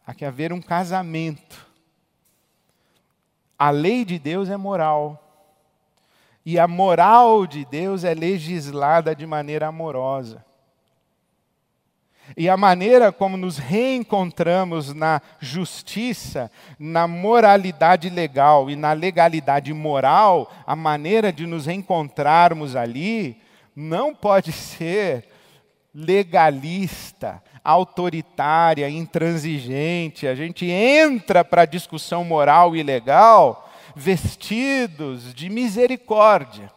Há 0.07 0.15
que 0.15 0.25
haver 0.25 0.53
um 0.53 0.63
casamento. 0.63 1.67
A 3.59 3.71
lei 3.71 4.05
de 4.05 4.17
Deus 4.17 4.49
é 4.49 4.57
moral. 4.57 5.51
E 6.47 6.57
a 6.57 6.69
moral 6.69 7.49
de 7.49 7.65
Deus 7.65 8.05
é 8.05 8.15
legislada 8.15 9.13
de 9.13 9.27
maneira 9.27 9.67
amorosa. 9.67 10.47
E 12.37 12.49
a 12.49 12.57
maneira 12.57 13.11
como 13.11 13.37
nos 13.37 13.59
reencontramos 13.59 14.93
na 14.93 15.21
justiça, 15.41 16.51
na 16.79 17.07
moralidade 17.07 18.11
legal 18.11 18.71
e 18.71 18.77
na 18.77 18.93
legalidade 18.93 19.73
moral, 19.73 20.53
a 20.67 20.77
maneira 20.77 21.33
de 21.33 21.47
nos 21.47 21.67
reencontrarmos 21.67 22.77
ali, 22.77 23.41
não 23.75 24.15
pode 24.15 24.53
ser 24.53 25.29
legalista, 25.95 27.43
autoritária, 27.65 28.89
intransigente. 28.89 30.27
A 30.27 30.35
gente 30.35 30.67
entra 30.71 31.45
para 31.45 31.63
a 31.63 31.67
discussão 31.67 32.25
moral 32.25 32.77
e 32.77 32.83
legal 32.83 33.69
vestidos 33.97 35.35
de 35.35 35.51
misericórdia. 35.51 36.71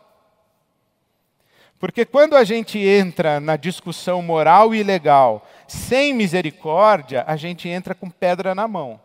Porque 1.81 2.05
quando 2.05 2.35
a 2.35 2.43
gente 2.43 2.77
entra 2.77 3.39
na 3.39 3.57
discussão 3.57 4.21
moral 4.21 4.75
e 4.75 4.83
legal 4.83 5.49
sem 5.67 6.13
misericórdia, 6.13 7.23
a 7.25 7.35
gente 7.35 7.67
entra 7.67 7.95
com 7.95 8.07
pedra 8.07 8.53
na 8.53 8.67
mão. 8.67 9.01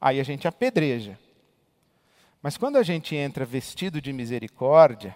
Aí 0.00 0.18
a 0.18 0.22
gente 0.22 0.48
apedreja. 0.48 1.18
Mas 2.42 2.56
quando 2.56 2.76
a 2.76 2.82
gente 2.82 3.14
entra 3.14 3.44
vestido 3.44 4.00
de 4.00 4.14
misericórdia, 4.14 5.14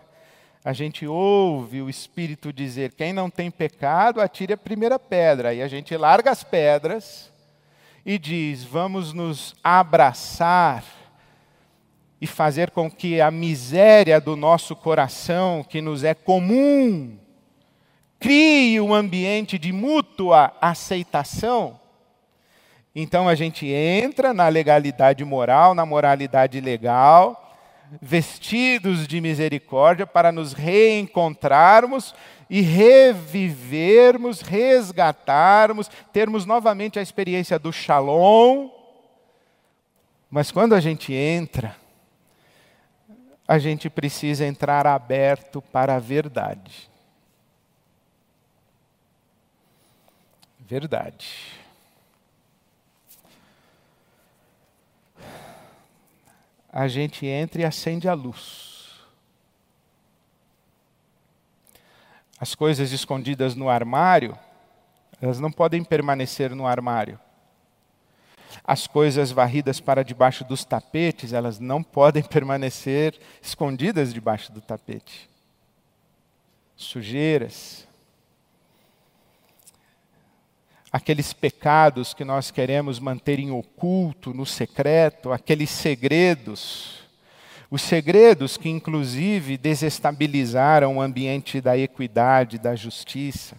a 0.63 0.75
gente 0.75 1.07
ouve 1.07 1.81
o 1.81 1.89
Espírito 1.89 2.53
dizer: 2.53 2.93
quem 2.93 3.15
não 3.15 3.31
tem 3.31 3.51
pecado, 3.51 4.21
atire 4.21 4.53
a 4.53 4.59
primeira 4.59 4.99
pedra. 4.99 5.49
Aí 5.49 5.63
a 5.63 5.69
gente 5.69 5.97
larga 5.97 6.31
as 6.31 6.45
pedras 6.45 7.33
e 8.05 8.19
diz: 8.19 8.63
vamos 8.63 9.15
nos 9.15 9.55
abraçar 9.65 10.85
e 12.23 12.27
fazer 12.29 12.71
com 12.71 12.89
que 12.89 13.21
a 13.21 13.33
miséria 13.33 14.21
do 14.21 14.37
nosso 14.37 14.77
coração, 14.77 15.67
que 15.69 15.81
nos 15.81 16.05
é 16.05 16.15
comum, 16.15 17.19
crie 18.21 18.81
um 18.81 18.95
ambiente 18.95 19.59
de 19.59 19.73
mútua 19.73 20.53
aceitação. 20.61 21.81
Então 22.95 23.29
a 23.29 23.35
gente 23.35 23.67
entra 23.67 24.33
na 24.33 24.47
legalidade 24.47 25.25
moral, 25.25 25.75
na 25.75 25.85
moralidade 25.85 26.61
legal, 26.61 27.59
vestidos 28.01 29.09
de 29.09 29.21
misericórdia 29.21 30.07
para 30.07 30.31
nos 30.31 30.53
reencontrarmos 30.53 32.15
e 32.49 32.61
revivermos, 32.61 34.43
resgatarmos, 34.43 35.91
termos 36.13 36.47
novamente 36.47 37.01
a 37.01 37.03
experiência 37.03 37.59
do 37.59 37.73
shalom. 37.73 38.69
Mas 40.31 40.53
quando 40.53 40.73
a 40.77 40.81
gente 40.81 41.13
entra 41.13 41.82
a 43.53 43.59
gente 43.59 43.91
precisa 43.91 44.47
entrar 44.47 44.87
aberto 44.87 45.61
para 45.61 45.97
a 45.97 45.99
verdade. 45.99 46.89
Verdade. 50.59 51.61
A 56.73 56.89
gente 56.89 57.27
entra 57.27 57.61
e 57.61 57.65
acende 57.67 58.09
a 58.09 58.15
luz. 58.15 59.03
As 62.41 62.55
coisas 62.55 62.91
escondidas 62.91 63.55
no 63.55 63.69
armário, 63.69 64.35
elas 65.21 65.39
não 65.39 65.53
podem 65.53 65.85
permanecer 65.85 66.55
no 66.55 66.67
armário 66.67 67.21
as 68.65 68.87
coisas 68.87 69.31
varridas 69.31 69.81
para 69.81 70.03
debaixo 70.03 70.45
dos 70.45 70.65
tapetes, 70.65 71.33
elas 71.33 71.59
não 71.59 71.83
podem 71.83 72.23
permanecer 72.25 73.19
escondidas 73.41 74.13
debaixo 74.13 74.53
do 74.53 74.61
tapete. 74.61 75.29
Sujeiras. 76.77 77.87
Aqueles 80.91 81.33
pecados 81.33 82.13
que 82.13 82.25
nós 82.25 82.51
queremos 82.51 82.99
manter 82.99 83.39
em 83.39 83.51
oculto, 83.51 84.35
no 84.35 84.45
secreto, 84.45 85.33
aqueles 85.33 85.71
segredos. 85.71 87.01
Os 87.71 87.81
segredos 87.81 88.59
que, 88.59 88.69
inclusive, 88.69 89.57
desestabilizaram 89.57 90.97
o 90.97 91.01
ambiente 91.01 91.61
da 91.61 91.79
equidade, 91.79 92.59
da 92.59 92.77
justiça 92.77 93.57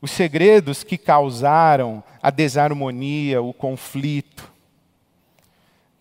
os 0.00 0.10
segredos 0.10 0.82
que 0.82 0.96
causaram 0.96 2.02
a 2.22 2.30
desarmonia, 2.30 3.42
o 3.42 3.52
conflito. 3.52 4.50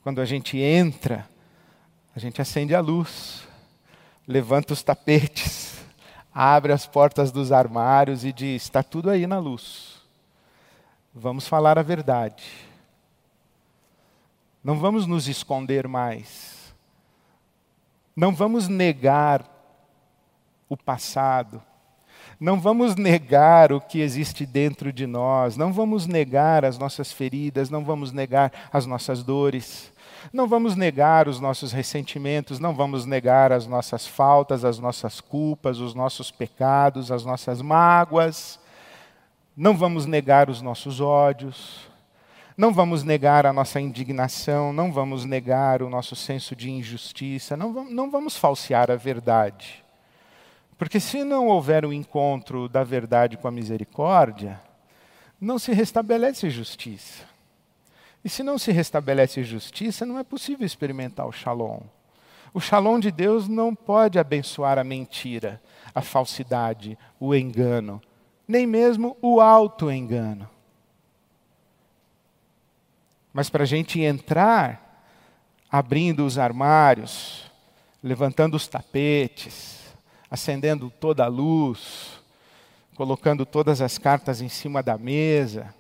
Quando 0.01 0.21
a 0.21 0.25
gente 0.25 0.57
entra, 0.57 1.27
a 2.15 2.19
gente 2.19 2.41
acende 2.41 2.73
a 2.73 2.79
luz, 2.79 3.47
levanta 4.27 4.73
os 4.73 4.81
tapetes, 4.81 5.83
abre 6.33 6.71
as 6.71 6.85
portas 6.85 7.31
dos 7.31 7.51
armários 7.51 8.23
e 8.23 8.31
diz: 8.31 8.63
está 8.63 8.81
tudo 8.81 9.09
aí 9.09 9.27
na 9.27 9.39
luz. 9.39 9.99
Vamos 11.13 11.47
falar 11.47 11.77
a 11.77 11.83
verdade. 11.83 12.45
Não 14.63 14.79
vamos 14.79 15.05
nos 15.05 15.27
esconder 15.27 15.87
mais. 15.87 16.73
Não 18.15 18.33
vamos 18.33 18.67
negar 18.67 19.45
o 20.67 20.77
passado. 20.77 21.61
Não 22.39 22.57
vamos 22.57 22.95
negar 22.95 23.73
o 23.73 23.81
que 23.81 23.99
existe 23.99 24.45
dentro 24.45 24.93
de 24.93 25.05
nós, 25.05 25.57
não 25.57 25.73
vamos 25.73 26.07
negar 26.07 26.63
as 26.63 26.77
nossas 26.77 27.11
feridas, 27.11 27.69
não 27.69 27.83
vamos 27.83 28.13
negar 28.13 28.69
as 28.71 28.85
nossas 28.85 29.21
dores, 29.23 29.91
não 30.31 30.47
vamos 30.47 30.73
negar 30.73 31.27
os 31.27 31.41
nossos 31.41 31.73
ressentimentos, 31.73 32.57
não 32.57 32.73
vamos 32.73 33.05
negar 33.05 33.51
as 33.51 33.67
nossas 33.67 34.07
faltas, 34.07 34.63
as 34.63 34.79
nossas 34.79 35.19
culpas, 35.19 35.79
os 35.79 35.93
nossos 35.93 36.31
pecados, 36.31 37.11
as 37.11 37.25
nossas 37.25 37.61
mágoas, 37.61 38.57
não 39.55 39.75
vamos 39.75 40.05
negar 40.05 40.49
os 40.49 40.61
nossos 40.61 41.01
ódios, 41.01 41.89
não 42.55 42.73
vamos 42.73 43.03
negar 43.03 43.45
a 43.45 43.51
nossa 43.51 43.81
indignação, 43.81 44.71
não 44.71 44.93
vamos 44.93 45.25
negar 45.25 45.81
o 45.81 45.89
nosso 45.89 46.15
senso 46.15 46.55
de 46.55 46.71
injustiça, 46.71 47.57
não 47.57 47.73
vamos, 47.73 47.93
não 47.93 48.09
vamos 48.09 48.37
falsear 48.37 48.89
a 48.89 48.95
verdade. 48.95 49.88
Porque 50.79 50.97
se 50.97 51.25
não 51.25 51.47
houver 51.47 51.83
o 51.83 51.89
um 51.89 51.93
encontro 51.93 52.69
da 52.69 52.85
verdade 52.85 53.35
com 53.35 53.49
a 53.49 53.51
misericórdia, 53.51 54.61
não 55.39 55.59
se 55.59 55.73
restabelece 55.73 56.49
justiça. 56.49 57.25
E 58.23 58.29
se 58.29 58.43
não 58.43 58.57
se 58.57 58.71
restabelece 58.71 59.43
justiça, 59.43 60.05
não 60.05 60.17
é 60.17 60.23
possível 60.23 60.65
experimentar 60.65 61.27
o 61.27 61.33
shalom. 61.33 61.81
O 62.53 62.61
shalom 62.61 62.97
de 62.97 63.11
Deus 63.11 63.49
não 63.49 63.75
pode 63.75 64.17
abençoar 64.17 64.79
a 64.79 64.83
mentira, 64.85 65.61
a 65.93 66.01
falsidade, 66.01 66.97
o 67.19 67.35
engano, 67.35 68.01
nem 68.47 68.65
mesmo 68.65 69.17
o 69.21 69.41
auto-engano. 69.41 70.49
Mas 73.33 73.49
para 73.49 73.63
a 73.63 73.67
gente 73.67 73.99
entrar, 73.99 75.03
abrindo 75.69 76.25
os 76.25 76.37
armários, 76.37 77.51
levantando 78.01 78.55
os 78.55 78.65
tapetes, 78.65 79.78
acendendo 80.29 80.89
toda 80.89 81.23
a 81.23 81.27
luz, 81.27 82.21
colocando 82.95 83.45
todas 83.45 83.81
as 83.81 83.97
cartas 83.97 84.41
em 84.41 84.49
cima 84.49 84.83
da 84.83 84.97
mesa, 84.97 85.73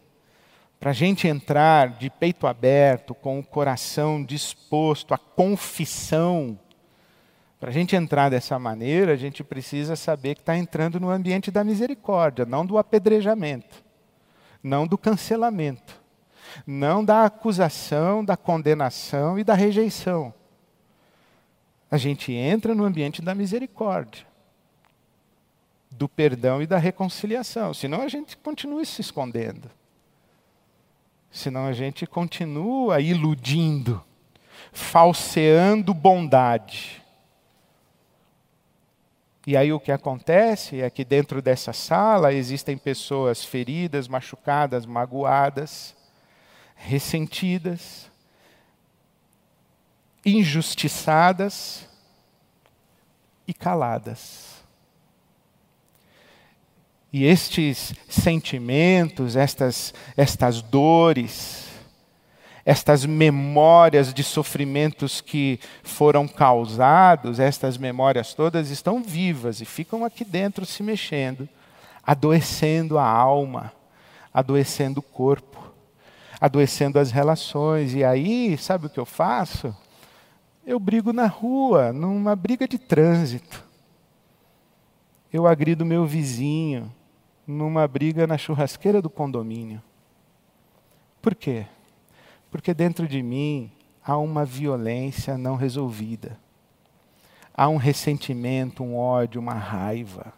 para 0.79 0.91
a 0.91 0.93
gente 0.93 1.27
entrar 1.27 1.89
de 1.89 2.09
peito 2.09 2.47
aberto, 2.47 3.13
com 3.13 3.37
o 3.37 3.43
coração 3.43 4.23
disposto 4.23 5.13
à 5.13 5.17
confissão. 5.17 6.57
Para 7.59 7.69
a 7.69 7.73
gente 7.73 7.93
entrar 7.97 8.29
dessa 8.29 8.57
maneira, 8.57 9.11
a 9.11 9.17
gente 9.17 9.43
precisa 9.43 9.97
saber 9.97 10.35
que 10.35 10.41
está 10.41 10.55
entrando 10.55 10.97
no 10.97 11.09
ambiente 11.09 11.51
da 11.51 11.65
misericórdia, 11.65 12.45
não 12.45 12.65
do 12.65 12.77
apedrejamento, 12.77 13.83
não 14.63 14.87
do 14.87 14.97
cancelamento, 14.97 16.01
não 16.65 17.03
da 17.03 17.25
acusação, 17.25 18.23
da 18.23 18.37
condenação 18.37 19.37
e 19.37 19.43
da 19.43 19.53
rejeição. 19.53 20.33
A 21.91 21.97
gente 21.97 22.31
entra 22.31 22.73
no 22.73 22.85
ambiente 22.85 23.21
da 23.21 23.35
misericórdia 23.35 24.29
do 25.99 26.07
perdão 26.07 26.61
e 26.61 26.65
da 26.65 26.77
reconciliação. 26.77 27.73
Senão 27.73 28.01
a 28.01 28.07
gente 28.07 28.37
continua 28.37 28.85
se 28.85 29.01
escondendo. 29.01 29.69
Senão 31.29 31.65
a 31.65 31.73
gente 31.73 32.07
continua 32.07 33.01
iludindo, 33.01 34.01
falseando 34.71 35.93
bondade. 35.93 37.03
E 39.45 39.57
aí 39.57 39.73
o 39.73 39.79
que 39.79 39.91
acontece 39.91 40.79
é 40.79 40.89
que 40.89 41.03
dentro 41.03 41.41
dessa 41.41 41.73
sala 41.73 42.33
existem 42.33 42.77
pessoas 42.77 43.43
feridas, 43.43 44.07
machucadas, 44.07 44.85
magoadas, 44.85 45.93
ressentidas, 46.75 48.09
injustiçadas 50.25 51.85
e 53.45 53.53
caladas. 53.53 54.58
E 57.11 57.25
estes 57.25 57.93
sentimentos, 58.07 59.35
estas, 59.35 59.93
estas 60.15 60.61
dores, 60.61 61.67
estas 62.63 63.03
memórias 63.03 64.13
de 64.13 64.23
sofrimentos 64.23 65.21
que 65.21 65.59
foram 65.81 66.27
causados, 66.27 67.39
estas 67.39 67.79
memórias 67.79 68.35
todas 68.35 68.69
estão 68.69 69.01
vivas 69.01 69.59
e 69.59 69.65
ficam 69.65 70.05
aqui 70.05 70.23
dentro 70.23 70.67
se 70.67 70.83
mexendo, 70.83 71.49
adoecendo 72.05 72.99
a 72.99 73.07
alma, 73.07 73.73
adoecendo 74.31 74.99
o 74.99 75.03
corpo, 75.03 75.73
adoecendo 76.39 76.99
as 76.99 77.09
relações. 77.09 77.95
E 77.95 78.03
aí, 78.03 78.55
sabe 78.55 78.85
o 78.85 78.89
que 78.89 78.99
eu 78.99 79.05
faço? 79.05 79.75
Eu 80.63 80.79
brigo 80.79 81.11
na 81.11 81.25
rua, 81.25 81.91
numa 81.91 82.35
briga 82.35 82.67
de 82.67 82.77
trânsito. 82.77 83.63
Eu 85.33 85.47
agrido 85.47 85.83
meu 85.83 86.05
vizinho 86.05 86.93
numa 87.49 87.87
briga 87.87 88.27
na 88.27 88.37
churrasqueira 88.37 89.01
do 89.01 89.09
condomínio. 89.09 89.81
Por 91.19 91.33
quê? 91.33 91.65
Porque 92.51 92.75
dentro 92.75 93.07
de 93.07 93.23
mim 93.23 93.71
há 94.05 94.15
uma 94.17 94.45
violência 94.45 95.35
não 95.35 95.55
resolvida. 95.55 96.37
Há 97.51 97.67
um 97.67 97.77
ressentimento, 97.77 98.83
um 98.83 98.95
ódio, 98.95 99.41
uma 99.41 99.55
raiva. 99.55 100.31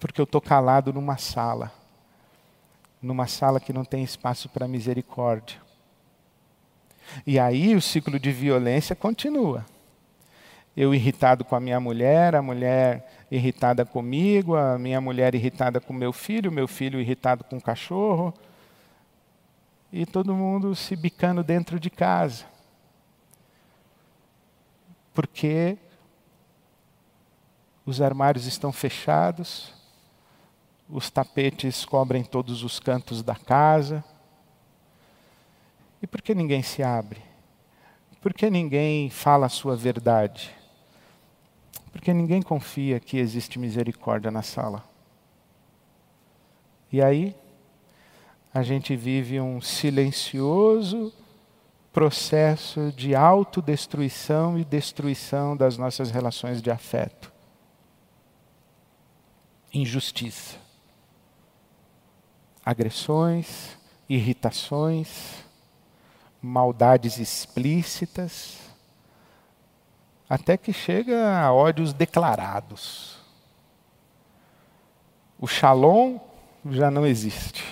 Porque 0.00 0.18
eu 0.18 0.24
estou 0.24 0.40
calado 0.40 0.90
numa 0.90 1.18
sala. 1.18 1.70
Numa 3.00 3.26
sala 3.26 3.60
que 3.60 3.74
não 3.74 3.84
tem 3.84 4.02
espaço 4.02 4.48
para 4.48 4.66
misericórdia. 4.66 5.60
E 7.26 7.38
aí 7.38 7.74
o 7.74 7.82
ciclo 7.82 8.18
de 8.18 8.32
violência 8.32 8.96
continua. 8.96 9.66
Eu 10.74 10.94
irritado 10.94 11.44
com 11.44 11.54
a 11.54 11.60
minha 11.60 11.78
mulher, 11.78 12.34
a 12.34 12.40
mulher 12.40 13.21
irritada 13.36 13.86
comigo, 13.86 14.54
a 14.54 14.78
minha 14.78 15.00
mulher 15.00 15.34
irritada 15.34 15.80
com 15.80 15.94
meu 15.94 16.12
filho, 16.12 16.52
meu 16.52 16.68
filho 16.68 17.00
irritado 17.00 17.42
com 17.44 17.56
o 17.56 17.62
cachorro, 17.62 18.34
e 19.90 20.04
todo 20.04 20.34
mundo 20.34 20.76
se 20.76 20.94
bicando 20.94 21.42
dentro 21.42 21.80
de 21.80 21.88
casa. 21.88 22.44
Porque 25.14 25.78
os 27.86 28.02
armários 28.02 28.44
estão 28.44 28.70
fechados, 28.70 29.72
os 30.86 31.08
tapetes 31.08 31.86
cobrem 31.86 32.22
todos 32.22 32.62
os 32.62 32.78
cantos 32.78 33.22
da 33.22 33.34
casa. 33.34 34.04
E 36.02 36.06
por 36.06 36.20
que 36.20 36.34
ninguém 36.34 36.62
se 36.62 36.82
abre? 36.82 37.22
Por 38.20 38.34
que 38.34 38.50
ninguém 38.50 39.08
fala 39.08 39.46
a 39.46 39.48
sua 39.48 39.74
verdade? 39.74 40.54
Porque 41.92 42.12
ninguém 42.12 42.40
confia 42.40 42.98
que 42.98 43.18
existe 43.18 43.58
misericórdia 43.58 44.30
na 44.30 44.42
sala. 44.42 44.82
E 46.90 47.00
aí, 47.02 47.36
a 48.52 48.62
gente 48.62 48.96
vive 48.96 49.40
um 49.40 49.60
silencioso 49.60 51.12
processo 51.92 52.90
de 52.92 53.14
autodestruição 53.14 54.58
e 54.58 54.64
destruição 54.64 55.56
das 55.56 55.76
nossas 55.76 56.10
relações 56.10 56.62
de 56.62 56.70
afeto. 56.70 57.30
Injustiça. 59.72 60.56
Agressões, 62.64 63.76
irritações, 64.08 65.44
maldades 66.40 67.18
explícitas, 67.18 68.58
até 70.32 70.56
que 70.56 70.72
chega 70.72 71.38
a 71.38 71.52
ódios 71.52 71.92
declarados. 71.92 73.18
O 75.38 75.46
shalom 75.46 76.18
já 76.70 76.90
não 76.90 77.06
existe. 77.06 77.62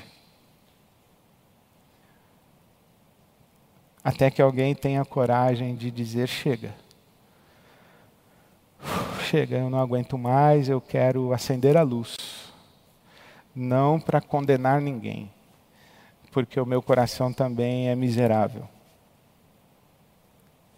Até 4.04 4.30
que 4.30 4.42
alguém 4.42 4.74
tenha 4.74 5.02
coragem 5.06 5.74
de 5.74 5.90
dizer: 5.90 6.28
chega. 6.28 6.74
Chega, 9.22 9.56
eu 9.56 9.70
não 9.70 9.80
aguento 9.80 10.18
mais, 10.18 10.68
eu 10.68 10.82
quero 10.82 11.32
acender 11.32 11.78
a 11.78 11.82
luz. 11.82 12.14
Não 13.54 13.98
para 13.98 14.20
condenar 14.20 14.82
ninguém, 14.82 15.32
porque 16.30 16.60
o 16.60 16.66
meu 16.66 16.82
coração 16.82 17.32
também 17.32 17.88
é 17.88 17.94
miserável 17.96 18.68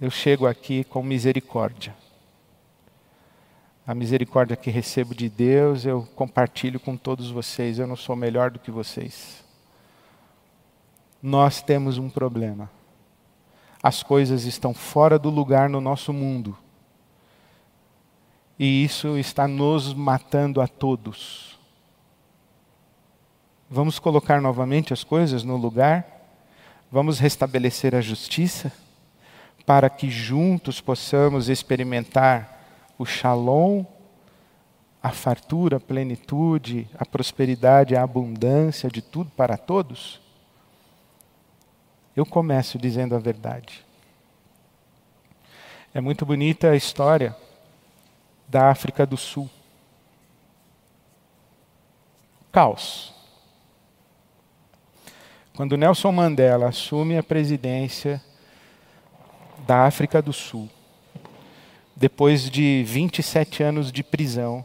eu 0.02 0.10
chego 0.10 0.48
aqui 0.48 0.82
com 0.82 1.00
misericórdia. 1.00 1.94
A 3.86 3.94
misericórdia 3.94 4.56
que 4.56 4.68
recebo 4.68 5.14
de 5.14 5.28
Deus, 5.28 5.86
eu 5.86 6.08
compartilho 6.16 6.80
com 6.80 6.96
todos 6.96 7.30
vocês. 7.30 7.78
Eu 7.78 7.86
não 7.86 7.94
sou 7.94 8.16
melhor 8.16 8.50
do 8.50 8.58
que 8.58 8.68
vocês. 8.68 9.44
Nós 11.22 11.62
temos 11.62 11.98
um 11.98 12.10
problema. 12.10 12.68
As 13.80 14.02
coisas 14.02 14.44
estão 14.44 14.74
fora 14.74 15.20
do 15.20 15.30
lugar 15.30 15.68
no 15.68 15.80
nosso 15.80 16.12
mundo. 16.12 16.58
E 18.58 18.82
isso 18.82 19.16
está 19.16 19.46
nos 19.46 19.94
matando 19.94 20.60
a 20.60 20.66
todos. 20.66 21.56
Vamos 23.70 24.00
colocar 24.00 24.40
novamente 24.40 24.92
as 24.92 25.04
coisas 25.04 25.44
no 25.44 25.56
lugar? 25.56 26.04
Vamos 26.90 27.20
restabelecer 27.20 27.94
a 27.94 28.00
justiça? 28.00 28.72
Para 29.64 29.88
que 29.88 30.10
juntos 30.10 30.80
possamos 30.80 31.48
experimentar 31.48 32.60
o 32.98 33.04
shalom, 33.04 33.84
a 35.02 35.10
fartura, 35.10 35.76
a 35.76 35.80
plenitude, 35.80 36.88
a 36.98 37.04
prosperidade, 37.04 37.96
a 37.96 38.02
abundância 38.02 38.88
de 38.88 39.02
tudo 39.02 39.30
para 39.30 39.56
todos? 39.56 40.20
Eu 42.14 42.26
começo 42.26 42.78
dizendo 42.78 43.16
a 43.16 43.18
verdade. 43.18 43.84
É 45.94 46.00
muito 46.00 46.24
bonita 46.24 46.70
a 46.70 46.76
história 46.76 47.36
da 48.48 48.70
África 48.70 49.06
do 49.06 49.16
Sul. 49.16 49.48
Caos. 52.50 53.14
Quando 55.54 55.76
Nelson 55.76 56.12
Mandela 56.12 56.68
assume 56.68 57.16
a 57.16 57.22
presidência 57.22 58.22
da 59.66 59.84
África 59.84 60.20
do 60.20 60.32
Sul, 60.32 60.68
depois 61.96 62.50
de 62.50 62.84
27 62.86 63.62
anos 63.62 63.92
de 63.92 64.02
prisão 64.02 64.64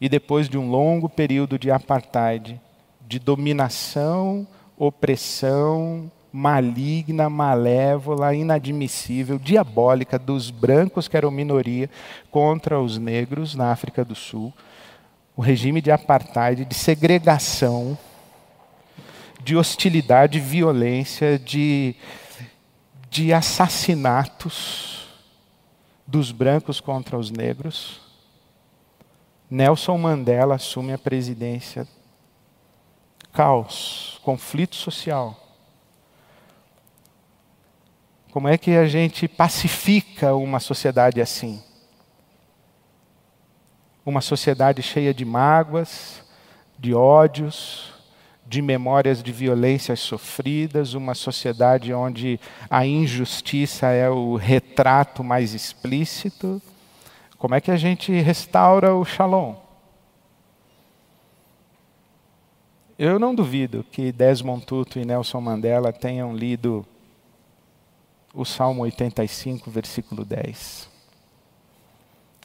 e 0.00 0.08
depois 0.08 0.48
de 0.48 0.56
um 0.56 0.70
longo 0.70 1.08
período 1.08 1.58
de 1.58 1.70
apartheid, 1.70 2.60
de 3.06 3.18
dominação, 3.18 4.46
opressão 4.76 6.10
maligna, 6.32 7.28
malévola, 7.28 8.34
inadmissível, 8.34 9.38
diabólica 9.38 10.18
dos 10.18 10.50
brancos, 10.50 11.08
que 11.08 11.16
eram 11.16 11.30
minoria, 11.30 11.90
contra 12.30 12.80
os 12.80 12.98
negros 12.98 13.54
na 13.54 13.72
África 13.72 14.04
do 14.04 14.14
Sul. 14.14 14.52
O 15.36 15.42
regime 15.42 15.80
de 15.80 15.90
apartheid, 15.90 16.64
de 16.64 16.74
segregação, 16.74 17.96
de 19.42 19.56
hostilidade, 19.56 20.38
violência, 20.40 21.38
de 21.38 21.94
de 23.10 23.32
assassinatos 23.32 25.06
dos 26.06 26.30
brancos 26.32 26.80
contra 26.80 27.18
os 27.18 27.30
negros. 27.30 28.00
Nelson 29.50 29.96
Mandela 29.98 30.54
assume 30.56 30.92
a 30.92 30.98
presidência. 30.98 31.86
Caos, 33.32 34.20
conflito 34.22 34.76
social. 34.76 35.36
Como 38.30 38.46
é 38.46 38.58
que 38.58 38.72
a 38.72 38.86
gente 38.86 39.26
pacifica 39.26 40.34
uma 40.34 40.60
sociedade 40.60 41.20
assim? 41.20 41.62
Uma 44.04 44.20
sociedade 44.20 44.82
cheia 44.82 45.12
de 45.12 45.24
mágoas, 45.24 46.22
de 46.78 46.94
ódios, 46.94 47.97
de 48.48 48.62
memórias 48.62 49.22
de 49.22 49.30
violências 49.30 50.00
sofridas, 50.00 50.94
uma 50.94 51.14
sociedade 51.14 51.92
onde 51.92 52.40
a 52.70 52.86
injustiça 52.86 53.88
é 53.88 54.08
o 54.08 54.36
retrato 54.36 55.22
mais 55.22 55.52
explícito. 55.52 56.62
Como 57.36 57.54
é 57.54 57.60
que 57.60 57.70
a 57.70 57.76
gente 57.76 58.10
restaura 58.20 58.94
o 58.94 59.04
shalom? 59.04 59.54
Eu 62.98 63.18
não 63.18 63.34
duvido 63.34 63.84
que 63.92 64.10
Desmond 64.10 64.64
Tutu 64.64 64.98
e 64.98 65.04
Nelson 65.04 65.40
Mandela 65.42 65.92
tenham 65.92 66.34
lido 66.34 66.86
o 68.32 68.46
Salmo 68.46 68.82
85, 68.82 69.70
versículo 69.70 70.24
10. 70.24 70.88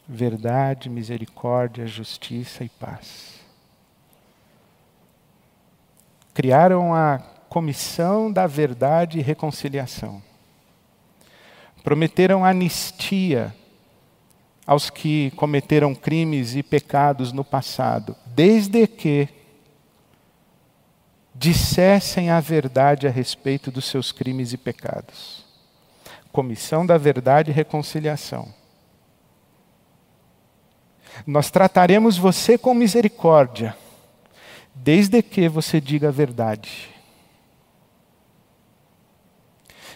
Verdade, 0.06 0.89
misericórdia, 0.89 1.88
justiça 1.88 2.64
e 2.64 2.70
paz. 2.70 3.32
Criaram 6.34 6.93
a 6.93 7.19
Comissão 7.49 8.31
da 8.31 8.47
Verdade 8.47 9.19
e 9.19 9.21
Reconciliação. 9.21 10.21
Prometeram 11.84 12.43
anistia 12.43 13.53
aos 14.65 14.89
que 14.89 15.31
cometeram 15.31 15.93
crimes 15.93 16.55
e 16.55 16.63
pecados 16.63 17.31
no 17.31 17.43
passado, 17.43 18.15
desde 18.25 18.88
que 18.88 19.27
dissessem 21.36 22.29
a 22.29 22.39
verdade 22.39 23.07
a 23.07 23.11
respeito 23.11 23.69
dos 23.69 23.86
seus 23.86 24.11
crimes 24.11 24.53
e 24.53 24.57
pecados. 24.57 25.45
Comissão 26.31 26.86
da 26.86 26.97
Verdade 26.97 27.51
e 27.51 27.53
Reconciliação. 27.53 28.53
Nós 31.27 31.51
trataremos 31.51 32.17
você 32.17 32.57
com 32.57 32.73
misericórdia, 32.73 33.75
desde 34.76 35.21
que 35.21 35.47
você 35.47 35.80
diga 35.80 36.09
a 36.09 36.11
verdade. 36.11 36.89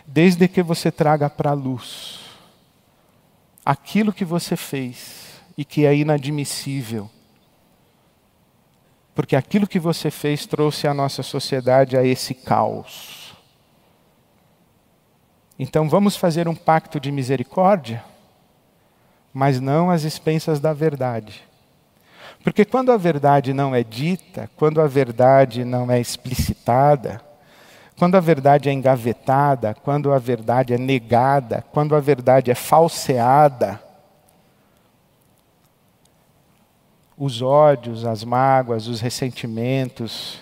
Desde 0.06 0.48
que 0.48 0.64
você 0.64 0.92
traga 0.92 1.30
para 1.30 1.52
a 1.52 1.54
luz 1.54 2.22
aquilo 3.66 4.14
que 4.14 4.24
você 4.24 4.56
fez 4.56 5.42
e 5.58 5.66
que 5.66 5.86
é 5.86 5.94
inadmissível. 5.94 7.10
Porque 9.14 9.36
aquilo 9.36 9.68
que 9.68 9.80
você 9.80 10.10
fez 10.10 10.46
trouxe 10.46 10.88
a 10.88 10.94
nossa 10.94 11.22
sociedade 11.22 11.98
a 11.98 12.06
esse 12.06 12.34
caos. 12.34 13.36
Então 15.60 15.90
vamos 15.90 16.16
fazer 16.16 16.48
um 16.48 16.56
pacto 16.56 17.00
de 17.00 17.12
misericórdia? 17.12 18.04
mas 19.38 19.62
não 19.62 19.92
às 19.92 20.02
expensas 20.02 20.60
da 20.60 20.74
verdade. 20.74 21.47
Porque 22.48 22.64
quando 22.64 22.94
a 22.94 22.98
verdade 22.98 23.54
não 23.54 23.76
é 23.76 23.84
dita, 23.84 24.50
quando 24.56 24.80
a 24.80 24.88
verdade 24.88 25.66
não 25.66 25.92
é 25.92 26.00
explicitada, 26.00 27.22
quando 27.98 28.16
a 28.16 28.22
verdade 28.22 28.70
é 28.70 28.72
engavetada, 28.72 29.74
quando 29.74 30.14
a 30.14 30.18
verdade 30.18 30.74
é 30.74 30.78
negada, 30.78 31.66
quando 31.74 31.94
a 31.94 32.00
verdade 32.00 32.50
é 32.50 32.56
falseada, 32.56 33.84
os 37.18 37.42
ódios, 37.42 38.06
as 38.06 38.24
mágoas, 38.24 38.88
os 38.88 39.02
ressentimentos, 39.02 40.40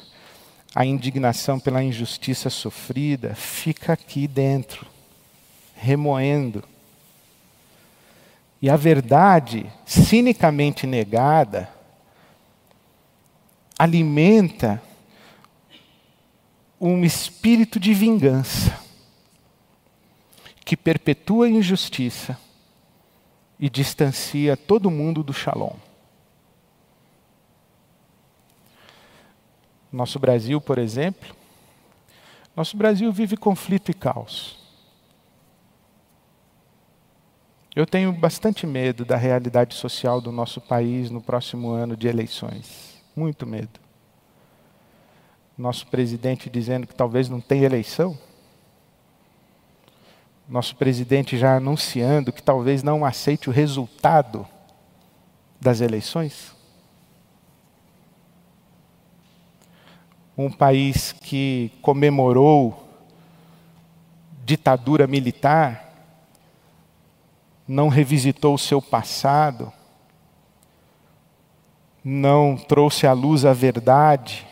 a 0.75 0.85
indignação 0.85 1.59
pela 1.59 1.81
injustiça 1.81 2.51
sofrida 2.51 3.33
fica 3.33 3.93
aqui 3.93 4.27
dentro, 4.27 4.85
remoendo. 5.75 6.63
E 8.61 8.69
a 8.69 8.75
verdade, 8.75 9.65
cinicamente 9.87 10.85
negada, 10.85 11.73
alimenta 13.77 14.81
um 16.79 17.03
espírito 17.03 17.79
de 17.79 17.93
vingança 17.93 18.79
que 20.63 20.75
perpetua 20.75 21.45
a 21.45 21.49
injustiça 21.49 22.37
e 23.59 23.69
distancia 23.69 24.57
todo 24.57 24.91
mundo 24.91 25.23
do 25.23 25.33
shalom. 25.33 25.75
Nosso 29.91 30.19
Brasil, 30.19 30.59
por 30.59 30.77
exemplo, 30.77 31.35
nosso 32.55 32.75
Brasil 32.75 33.11
vive 33.11 33.37
conflito 33.37 33.91
e 33.91 33.93
caos. 33.93 34.57
Eu 37.75 37.85
tenho 37.85 38.11
bastante 38.11 38.65
medo 38.65 39.03
da 39.03 39.17
realidade 39.17 39.75
social 39.75 40.21
do 40.21 40.31
nosso 40.31 40.61
país 40.61 41.09
no 41.09 41.21
próximo 41.21 41.69
ano 41.69 41.95
de 41.95 42.07
eleições. 42.07 42.94
Muito 43.15 43.47
medo. 43.47 43.79
Nosso 45.57 45.87
presidente 45.87 46.49
dizendo 46.49 46.85
que 46.85 46.93
talvez 46.93 47.29
não 47.29 47.39
tenha 47.39 47.65
eleição. 47.65 48.17
Nosso 50.47 50.75
presidente 50.75 51.37
já 51.37 51.55
anunciando 51.55 52.33
que 52.33 52.43
talvez 52.43 52.83
não 52.83 53.05
aceite 53.05 53.49
o 53.49 53.53
resultado 53.53 54.45
das 55.59 55.79
eleições. 55.79 56.53
Um 60.37 60.51
país 60.51 61.13
que 61.13 61.71
comemorou 61.81 62.85
ditadura 64.43 65.07
militar 65.07 65.85
não 67.67 67.87
revisitou 67.87 68.53
o 68.53 68.59
seu 68.59 68.81
passado, 68.81 69.73
não 72.07 72.55
trouxe 72.55 73.07
à 73.07 73.13
luz 73.13 73.45
a 73.45 73.51
verdade, 73.51 74.45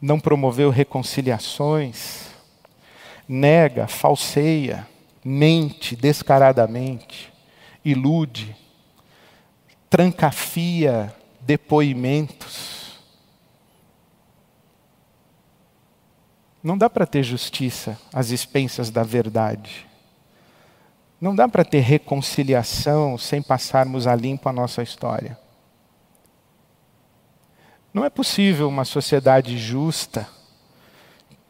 não 0.00 0.18
promoveu 0.18 0.70
reconciliações, 0.70 2.30
nega, 3.28 3.86
falseia, 3.86 4.88
mente 5.22 5.94
descaradamente, 5.94 7.30
ilude, 7.84 8.56
trancafia 9.90 11.14
depoimentos. 11.42 12.98
Não 16.62 16.78
dá 16.78 16.88
para 16.88 17.06
ter 17.06 17.22
justiça 17.22 18.00
às 18.10 18.30
expensas 18.30 18.90
da 18.90 19.02
verdade. 19.02 19.89
Não 21.20 21.34
dá 21.34 21.46
para 21.46 21.64
ter 21.64 21.80
reconciliação 21.80 23.18
sem 23.18 23.42
passarmos 23.42 24.06
a 24.06 24.14
limpo 24.14 24.48
a 24.48 24.52
nossa 24.52 24.82
história. 24.82 25.38
Não 27.92 28.04
é 28.04 28.08
possível 28.08 28.68
uma 28.68 28.84
sociedade 28.84 29.58
justa 29.58 30.26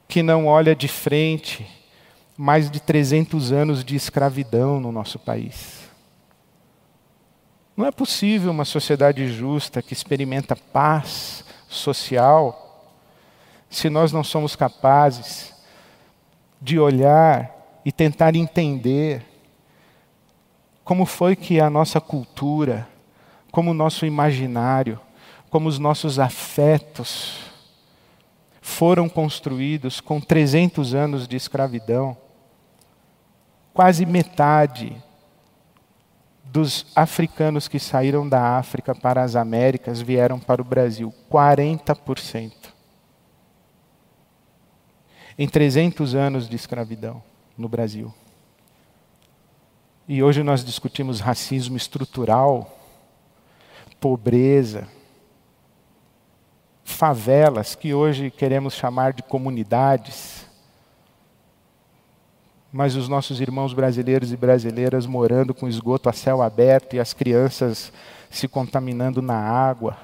que 0.09 0.23
não 0.23 0.47
olha 0.47 0.75
de 0.75 0.89
frente 0.89 1.67
mais 2.37 2.71
de 2.71 2.81
300 2.81 3.53
anos 3.53 3.85
de 3.85 3.95
escravidão 3.95 4.81
no 4.81 4.91
nosso 4.91 5.19
país. 5.19 5.89
Não 7.77 7.87
é 7.87 7.93
possível 7.93 8.51
uma 8.51 8.65
sociedade 8.65 9.29
justa 9.29 9.81
que 9.81 9.93
experimenta 9.93 10.57
paz 10.57 11.45
social 11.69 12.67
se 13.69 13.89
nós 13.89 14.11
não 14.11 14.25
somos 14.25 14.57
capazes 14.57 15.55
de 16.61 16.79
olhar 16.79 17.55
e 17.85 17.93
tentar 17.93 18.35
entender 18.35 19.30
como 20.91 21.07
foi 21.07 21.37
que 21.37 21.61
a 21.61 21.71
nossa 21.71 22.01
cultura, 22.01 22.89
como 23.53 23.71
o 23.71 23.75
nosso 23.75 24.05
imaginário, 24.05 24.99
como 25.49 25.69
os 25.69 25.79
nossos 25.79 26.19
afetos 26.19 27.39
foram 28.61 29.09
construídos 29.09 30.01
com 30.01 30.21
300 30.21 30.93
anos 30.93 31.29
de 31.29 31.37
escravidão. 31.37 32.19
Quase 33.73 34.05
metade 34.05 35.01
dos 36.43 36.89
africanos 36.97 37.69
que 37.69 37.79
saíram 37.79 38.29
da 38.29 38.59
África 38.59 38.93
para 38.93 39.23
as 39.23 39.37
Américas 39.37 40.01
vieram 40.01 40.41
para 40.41 40.61
o 40.61 40.65
Brasil, 40.65 41.15
40%. 41.31 42.53
Em 45.39 45.49
300 45.49 46.17
anos 46.17 46.49
de 46.49 46.57
escravidão 46.57 47.23
no 47.57 47.69
Brasil. 47.69 48.13
E 50.13 50.25
hoje 50.25 50.43
nós 50.43 50.65
discutimos 50.65 51.21
racismo 51.21 51.77
estrutural, 51.77 52.77
pobreza, 54.01 54.89
favelas, 56.83 57.77
que 57.77 57.95
hoje 57.95 58.29
queremos 58.29 58.75
chamar 58.75 59.13
de 59.13 59.23
comunidades. 59.23 60.45
Mas 62.73 62.97
os 62.97 63.09
nossos 63.09 63.41
irmãos 63.41 63.73
brasileiros 63.73 64.33
e 64.33 64.37
brasileiras 64.37 65.07
morando 65.07 65.55
com 65.55 65.69
esgoto 65.69 66.09
a 66.09 66.13
céu 66.13 66.43
aberto 66.43 66.97
e 66.97 66.99
as 66.99 67.15
crianças 67.15 67.93
se 68.29 68.49
contaminando 68.49 69.23
na 69.23 69.39
água. 69.39 69.97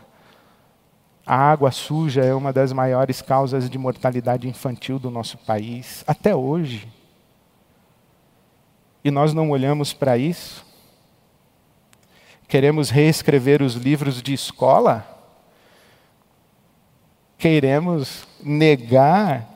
A 1.26 1.34
água 1.34 1.72
suja 1.72 2.24
é 2.24 2.32
uma 2.32 2.52
das 2.52 2.72
maiores 2.72 3.20
causas 3.20 3.68
de 3.68 3.76
mortalidade 3.76 4.46
infantil 4.46 5.00
do 5.00 5.10
nosso 5.10 5.36
país, 5.36 6.04
até 6.06 6.32
hoje 6.32 6.94
e 9.06 9.10
nós 9.12 9.32
não 9.32 9.50
olhamos 9.50 9.92
para 9.92 10.18
isso? 10.18 10.66
Queremos 12.48 12.90
reescrever 12.90 13.62
os 13.62 13.74
livros 13.74 14.20
de 14.20 14.34
escola? 14.34 15.06
Queremos 17.38 18.26
negar 18.42 19.48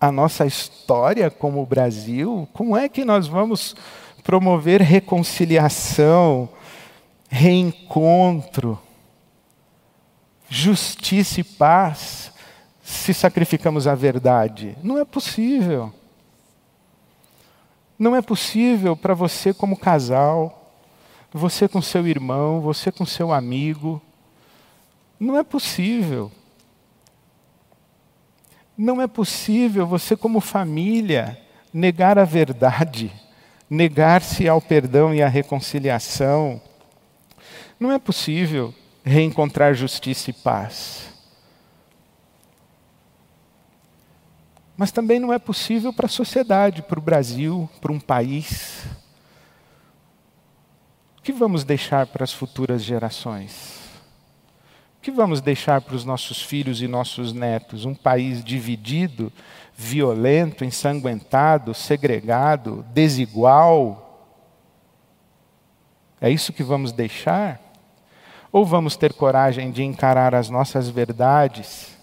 a 0.00 0.10
nossa 0.10 0.46
história 0.46 1.30
como 1.30 1.66
Brasil? 1.66 2.48
Como 2.54 2.74
é 2.74 2.88
que 2.88 3.04
nós 3.04 3.26
vamos 3.26 3.76
promover 4.22 4.80
reconciliação, 4.80 6.48
reencontro, 7.28 8.80
justiça 10.48 11.40
e 11.40 11.44
paz 11.44 12.32
se 12.82 13.12
sacrificamos 13.12 13.86
a 13.86 13.94
verdade? 13.94 14.78
Não 14.82 14.98
é 14.98 15.04
possível. 15.04 15.92
Não 17.98 18.14
é 18.16 18.20
possível 18.20 18.96
para 18.96 19.14
você, 19.14 19.54
como 19.54 19.76
casal, 19.76 20.72
você 21.32 21.68
com 21.68 21.80
seu 21.80 22.06
irmão, 22.06 22.60
você 22.60 22.90
com 22.90 23.06
seu 23.06 23.32
amigo. 23.32 24.00
Não 25.18 25.38
é 25.38 25.44
possível. 25.44 26.30
Não 28.76 29.00
é 29.00 29.06
possível 29.06 29.86
você, 29.86 30.16
como 30.16 30.40
família, 30.40 31.40
negar 31.72 32.18
a 32.18 32.24
verdade, 32.24 33.12
negar-se 33.70 34.48
ao 34.48 34.60
perdão 34.60 35.14
e 35.14 35.22
à 35.22 35.28
reconciliação. 35.28 36.60
Não 37.78 37.92
é 37.92 37.98
possível 37.98 38.74
reencontrar 39.04 39.74
justiça 39.74 40.30
e 40.30 40.32
paz. 40.32 41.13
Mas 44.76 44.90
também 44.90 45.20
não 45.20 45.32
é 45.32 45.38
possível 45.38 45.92
para 45.92 46.06
a 46.06 46.08
sociedade, 46.08 46.82
para 46.82 46.98
o 46.98 47.02
Brasil, 47.02 47.70
para 47.80 47.92
um 47.92 48.00
país. 48.00 48.84
O 51.18 51.22
que 51.22 51.32
vamos 51.32 51.62
deixar 51.64 52.06
para 52.06 52.24
as 52.24 52.32
futuras 52.32 52.82
gerações? 52.82 53.80
O 54.98 55.00
que 55.00 55.12
vamos 55.12 55.40
deixar 55.40 55.80
para 55.80 55.94
os 55.94 56.04
nossos 56.04 56.42
filhos 56.42 56.82
e 56.82 56.88
nossos 56.88 57.32
netos? 57.32 57.84
Um 57.84 57.94
país 57.94 58.42
dividido, 58.42 59.32
violento, 59.76 60.64
ensanguentado, 60.64 61.72
segregado, 61.72 62.84
desigual? 62.92 64.28
É 66.20 66.28
isso 66.28 66.52
que 66.52 66.64
vamos 66.64 66.90
deixar? 66.90 67.60
Ou 68.50 68.64
vamos 68.64 68.96
ter 68.96 69.12
coragem 69.12 69.70
de 69.70 69.84
encarar 69.84 70.34
as 70.34 70.48
nossas 70.50 70.88
verdades? 70.88 71.93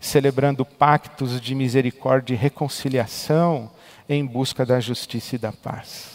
Celebrando 0.00 0.64
pactos 0.64 1.40
de 1.40 1.54
misericórdia 1.54 2.34
e 2.34 2.36
reconciliação 2.36 3.70
em 4.08 4.24
busca 4.24 4.64
da 4.64 4.80
justiça 4.80 5.36
e 5.36 5.38
da 5.38 5.52
paz. 5.52 6.10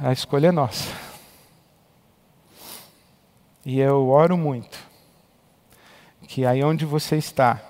A 0.00 0.12
escolha 0.12 0.48
é 0.48 0.52
nossa. 0.52 0.88
E 3.64 3.78
eu 3.78 4.08
oro 4.08 4.36
muito 4.36 4.92
que 6.32 6.46
aí 6.46 6.64
onde 6.64 6.86
você 6.86 7.16
está, 7.16 7.60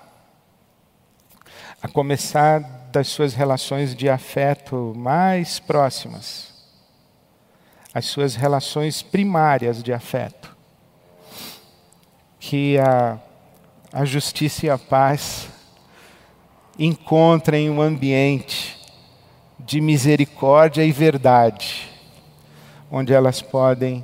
a 1.81 1.87
começar 1.89 2.59
das 2.93 3.09
suas 3.09 3.33
relações 3.33 3.93
de 3.93 4.09
afeto 4.09 4.93
mais 4.95 5.59
próximas, 5.59 6.53
as 7.93 8.05
suas 8.05 8.35
relações 8.35 9.01
primárias 9.01 9.83
de 9.83 9.91
afeto, 9.91 10.52
que 12.45 12.77
a, 12.77 13.17
a 13.93 14.03
justiça 14.03 14.65
e 14.65 14.69
a 14.69 14.77
paz 14.77 15.47
encontrem 16.77 17.69
um 17.69 17.81
ambiente 17.81 18.77
de 19.57 19.79
misericórdia 19.79 20.83
e 20.83 20.91
verdade, 20.91 21.89
onde 22.91 23.13
elas 23.13 23.41
podem 23.41 24.03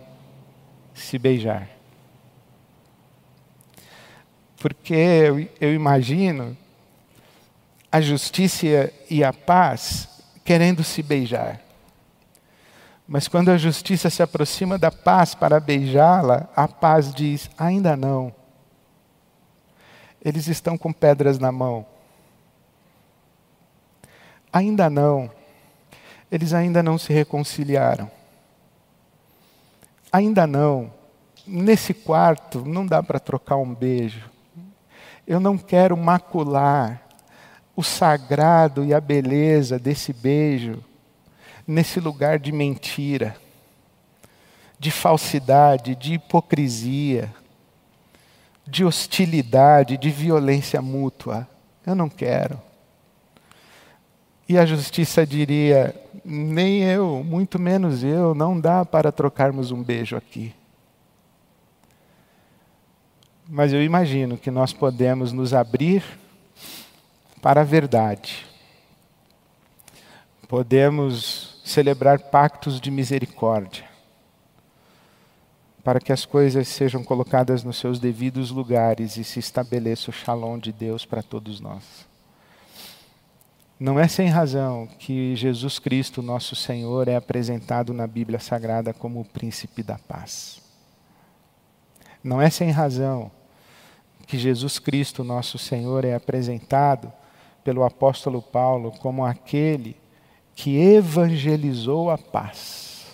se 0.93 1.19
beijar. 1.19 1.67
Porque 4.55 4.93
eu, 4.93 5.49
eu 5.59 5.73
imagino 5.73 6.55
a 7.91 7.99
justiça 7.99 8.89
e 9.09 9.21
a 9.21 9.33
paz 9.33 10.07
querendo 10.45 10.81
se 10.81 11.03
beijar. 11.03 11.59
Mas 13.11 13.27
quando 13.27 13.49
a 13.49 13.57
justiça 13.57 14.07
se 14.07 14.21
aproxima 14.21 14.77
da 14.77 14.91
paz 14.91 15.33
para 15.33 15.59
beijá-la, 15.59 16.47
a 16.55 16.67
paz 16.67 17.11
diz: 17.11 17.49
ainda 17.57 17.97
não. 17.97 18.31
Eles 20.23 20.47
estão 20.47 20.77
com 20.77 20.93
pedras 20.93 21.39
na 21.39 21.51
mão. 21.51 21.87
Ainda 24.53 24.91
não. 24.91 25.31
Eles 26.31 26.53
ainda 26.53 26.83
não 26.83 26.99
se 26.99 27.11
reconciliaram. 27.11 28.11
Ainda 30.11 30.45
não. 30.45 30.93
Nesse 31.47 31.95
quarto 31.95 32.63
não 32.63 32.85
dá 32.85 33.01
para 33.01 33.19
trocar 33.19 33.55
um 33.55 33.73
beijo. 33.73 34.29
Eu 35.25 35.39
não 35.39 35.57
quero 35.57 35.97
macular 35.97 37.01
o 37.75 37.81
sagrado 37.81 38.85
e 38.85 38.93
a 38.93 39.01
beleza 39.01 39.79
desse 39.79 40.13
beijo 40.13 40.83
nesse 41.69 41.99
lugar 41.99 42.39
de 42.39 42.51
mentira, 42.51 43.37
de 44.79 44.89
falsidade, 44.89 45.93
de 45.93 46.15
hipocrisia, 46.15 47.31
de 48.65 48.83
hostilidade, 48.83 49.95
de 49.95 50.09
violência 50.09 50.81
mútua. 50.81 51.47
Eu 51.85 51.93
não 51.93 52.09
quero. 52.09 52.59
E 54.47 54.57
a 54.57 54.65
justiça 54.65 55.27
diria: 55.27 55.95
nem 56.25 56.81
eu, 56.81 57.23
muito 57.23 57.59
menos 57.59 58.03
eu, 58.03 58.33
não 58.33 58.59
dá 58.59 58.83
para 58.83 59.11
trocarmos 59.11 59.69
um 59.69 59.83
beijo 59.83 60.15
aqui. 60.15 60.55
Mas 63.47 63.73
eu 63.73 63.83
imagino 63.83 64.39
que 64.39 64.49
nós 64.49 64.73
podemos 64.73 65.31
nos 65.31 65.53
abrir 65.53 66.03
para 67.43 67.61
a 67.61 67.63
verdade. 67.63 68.43
Podemos 70.47 71.48
celebrar 71.69 72.17
pactos 72.17 72.81
de 72.81 72.89
misericórdia, 72.89 73.85
para 75.83 75.99
que 75.99 76.11
as 76.11 76.25
coisas 76.25 76.67
sejam 76.67 77.03
colocadas 77.03 77.63
nos 77.63 77.77
seus 77.77 77.99
devidos 77.99 78.49
lugares 78.49 79.17
e 79.17 79.23
se 79.23 79.39
estabeleça 79.39 80.09
o 80.09 80.13
shalom 80.13 80.57
de 80.57 80.71
Deus 80.71 81.05
para 81.05 81.21
todos 81.21 81.59
nós. 81.59 82.07
Não 83.79 83.99
é 83.99 84.07
sem 84.07 84.27
razão 84.29 84.87
que 84.97 85.35
Jesus 85.35 85.77
Cristo, 85.77 86.23
nosso 86.23 86.55
Senhor, 86.55 87.07
é 87.07 87.15
apresentado 87.15 87.93
na 87.93 88.07
Bíblia 88.07 88.39
Sagrada 88.39 88.91
como 88.91 89.21
o 89.21 89.25
príncipe 89.25 89.83
da 89.83 89.99
paz. 89.99 90.59
Não 92.23 92.41
é 92.41 92.49
sem 92.49 92.71
razão 92.71 93.31
que 94.25 94.39
Jesus 94.39 94.79
Cristo, 94.79 95.23
nosso 95.23 95.59
Senhor, 95.59 96.03
é 96.03 96.15
apresentado 96.15 97.13
pelo 97.63 97.83
apóstolo 97.83 98.41
Paulo 98.41 98.91
como 98.91 99.23
aquele 99.23 99.98
que 100.59 100.75
evangelizou 100.75 102.11
a 102.11 102.17
paz. 102.17 103.07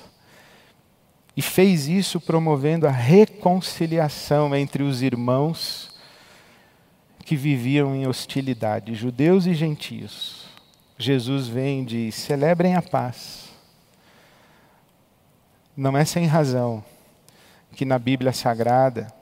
E 1.38 1.44
fez 1.44 1.88
isso 1.88 2.20
promovendo 2.20 2.88
a 2.88 2.92
reconciliação 2.92 4.56
entre 4.56 4.82
os 4.82 5.04
irmãos 5.04 5.92
que 7.24 7.36
viviam 7.36 7.96
em 7.96 8.08
hostilidade, 8.08 8.96
judeus 8.96 9.46
e 9.46 9.54
gentios. 9.54 10.48
Jesus 10.98 11.48
vem 11.48 11.84
e 11.84 11.86
diz: 11.86 12.16
celebrem 12.16 12.74
a 12.74 12.82
paz. 12.82 13.50
Não 15.78 15.96
é 15.96 16.04
sem 16.04 16.26
razão 16.26 16.84
que 17.76 17.86
na 17.86 18.00
Bíblia 18.00 18.34
Sagrada 18.34 19.14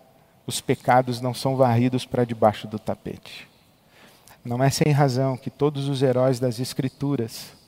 os 0.48 0.62
pecados 0.62 1.20
não 1.20 1.34
são 1.34 1.58
varridos 1.58 2.06
para 2.06 2.24
debaixo 2.24 2.70
do 2.70 2.80
tapete. 2.80 3.50
Não 4.46 4.64
é 4.64 4.70
sem 4.70 4.94
razão 4.94 5.36
que 5.36 5.50
todos 5.50 5.90
os 5.90 6.02
heróis 6.02 6.40
das 6.40 6.58
Escrituras 6.58 7.62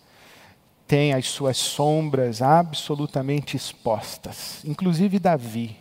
tem 0.87 1.13
as 1.13 1.27
suas 1.27 1.57
sombras 1.57 2.41
absolutamente 2.41 3.57
expostas. 3.57 4.63
Inclusive 4.63 5.19
Davi, 5.19 5.77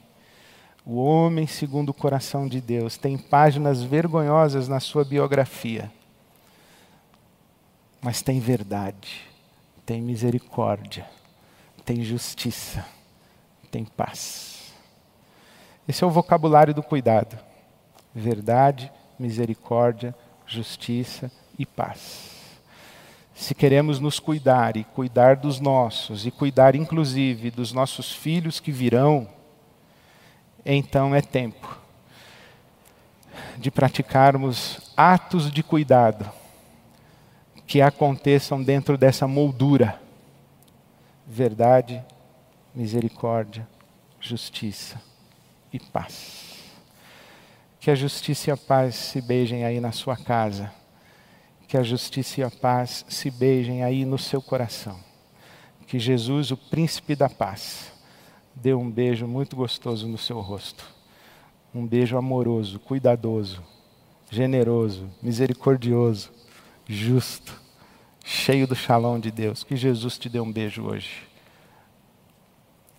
o 0.85 0.97
homem 0.97 1.47
segundo 1.47 1.91
o 1.91 1.95
coração 1.95 2.49
de 2.49 2.61
Deus, 2.61 2.97
tem 2.97 3.19
páginas 3.19 3.83
vergonhosas 3.83 4.69
na 4.69 4.81
sua 4.81 5.05
biografia. 5.05 5.91
Mas 8.01 8.23
tem 8.23 8.39
verdade, 8.39 9.23
tem 9.85 10.01
misericórdia, 10.01 11.07
tem 11.85 12.03
justiça, 12.03 12.85
tem 13.71 13.85
paz. 13.85 14.73
Esse 15.87 16.03
é 16.03 16.07
o 16.07 16.11
vocabulário 16.11 16.75
do 16.75 16.83
cuidado: 16.83 17.39
verdade, 18.15 18.91
misericórdia, 19.19 20.15
justiça 20.47 21.31
e 21.59 21.65
paz 21.65 22.34
se 23.35 23.53
queremos 23.53 23.99
nos 23.99 24.21
cuidar 24.21 24.77
e 24.77 24.85
cuidar 24.85 25.35
dos 25.35 25.59
nossos, 25.59 26.25
e 26.25 26.31
cuidar 26.31 26.77
inclusive 26.77 27.51
dos 27.51 27.73
nossos 27.73 28.13
filhos 28.13 28.61
que 28.61 28.71
virão, 28.71 29.29
então 30.65 31.15
é 31.15 31.21
tempo 31.21 31.79
de 33.59 33.71
praticarmos 33.71 34.93
atos 34.97 35.51
de 35.51 35.63
cuidado 35.63 36.31
que 37.67 37.83
aconteçam 37.83 38.63
dentro 38.63 38.97
dessa 38.97 39.27
moldura. 39.27 40.01
Verdade, 41.27 42.03
misericórdia, 42.75 43.67
justiça 44.21 45.01
e 45.73 45.81
paz. 45.81 46.55
Que 47.81 47.91
a 47.91 47.95
justiça 47.95 48.51
e 48.51 48.53
a 48.53 48.57
paz 48.57 48.95
se 48.95 49.21
beijem 49.21 49.65
aí 49.65 49.81
na 49.81 49.93
sua 49.93 50.17
casa 50.17 50.71
que 51.75 51.79
a 51.79 51.83
justiça 51.83 52.41
e 52.41 52.45
a 52.45 52.51
paz 52.53 53.05
se 53.09 53.29
beijem 53.33 53.83
aí 53.83 54.05
no 54.05 54.17
seu 54.17 54.41
coração. 54.41 54.97
Que 55.89 55.99
Jesus, 55.99 56.53
o 56.53 56.57
príncipe 56.57 57.17
da 57.17 57.29
paz, 57.29 57.93
dê 58.55 58.73
um 58.73 58.89
beijo 58.89 59.27
muito 59.27 59.57
gostoso 59.57 60.07
no 60.07 60.17
seu 60.17 60.39
rosto. 60.41 60.87
Um 61.75 61.85
beijo 61.85 62.17
amoroso, 62.17 62.79
cuidadoso, 62.79 63.61
generoso, 64.31 65.11
misericordioso, 65.21 66.31
justo, 66.87 67.61
cheio 68.25 68.69
do 68.69 68.77
shalom 68.77 69.19
de 69.19 69.33
Deus. 69.33 69.65
Que 69.65 69.75
Jesus 69.75 70.17
te 70.17 70.29
dê 70.29 70.39
um 70.39 70.53
beijo 70.53 70.85
hoje. 70.85 71.27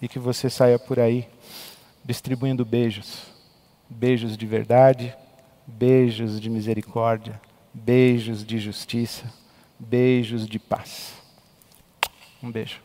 E 0.01 0.09
que 0.09 0.19
você 0.19 0.49
saia 0.49 0.77
por 0.77 0.99
aí 0.99 1.29
distribuindo 2.03 2.65
beijos. 2.65 3.21
Beijos 3.89 4.35
de 4.35 4.45
verdade, 4.45 5.15
beijos 5.65 6.41
de 6.41 6.49
misericórdia, 6.49 7.39
beijos 7.75 8.45
de 8.45 8.57
justiça, 8.57 9.31
beijos 9.77 10.47
de 10.47 10.57
paz. 10.57 11.21
Um 12.41 12.49
beijo. 12.49 12.84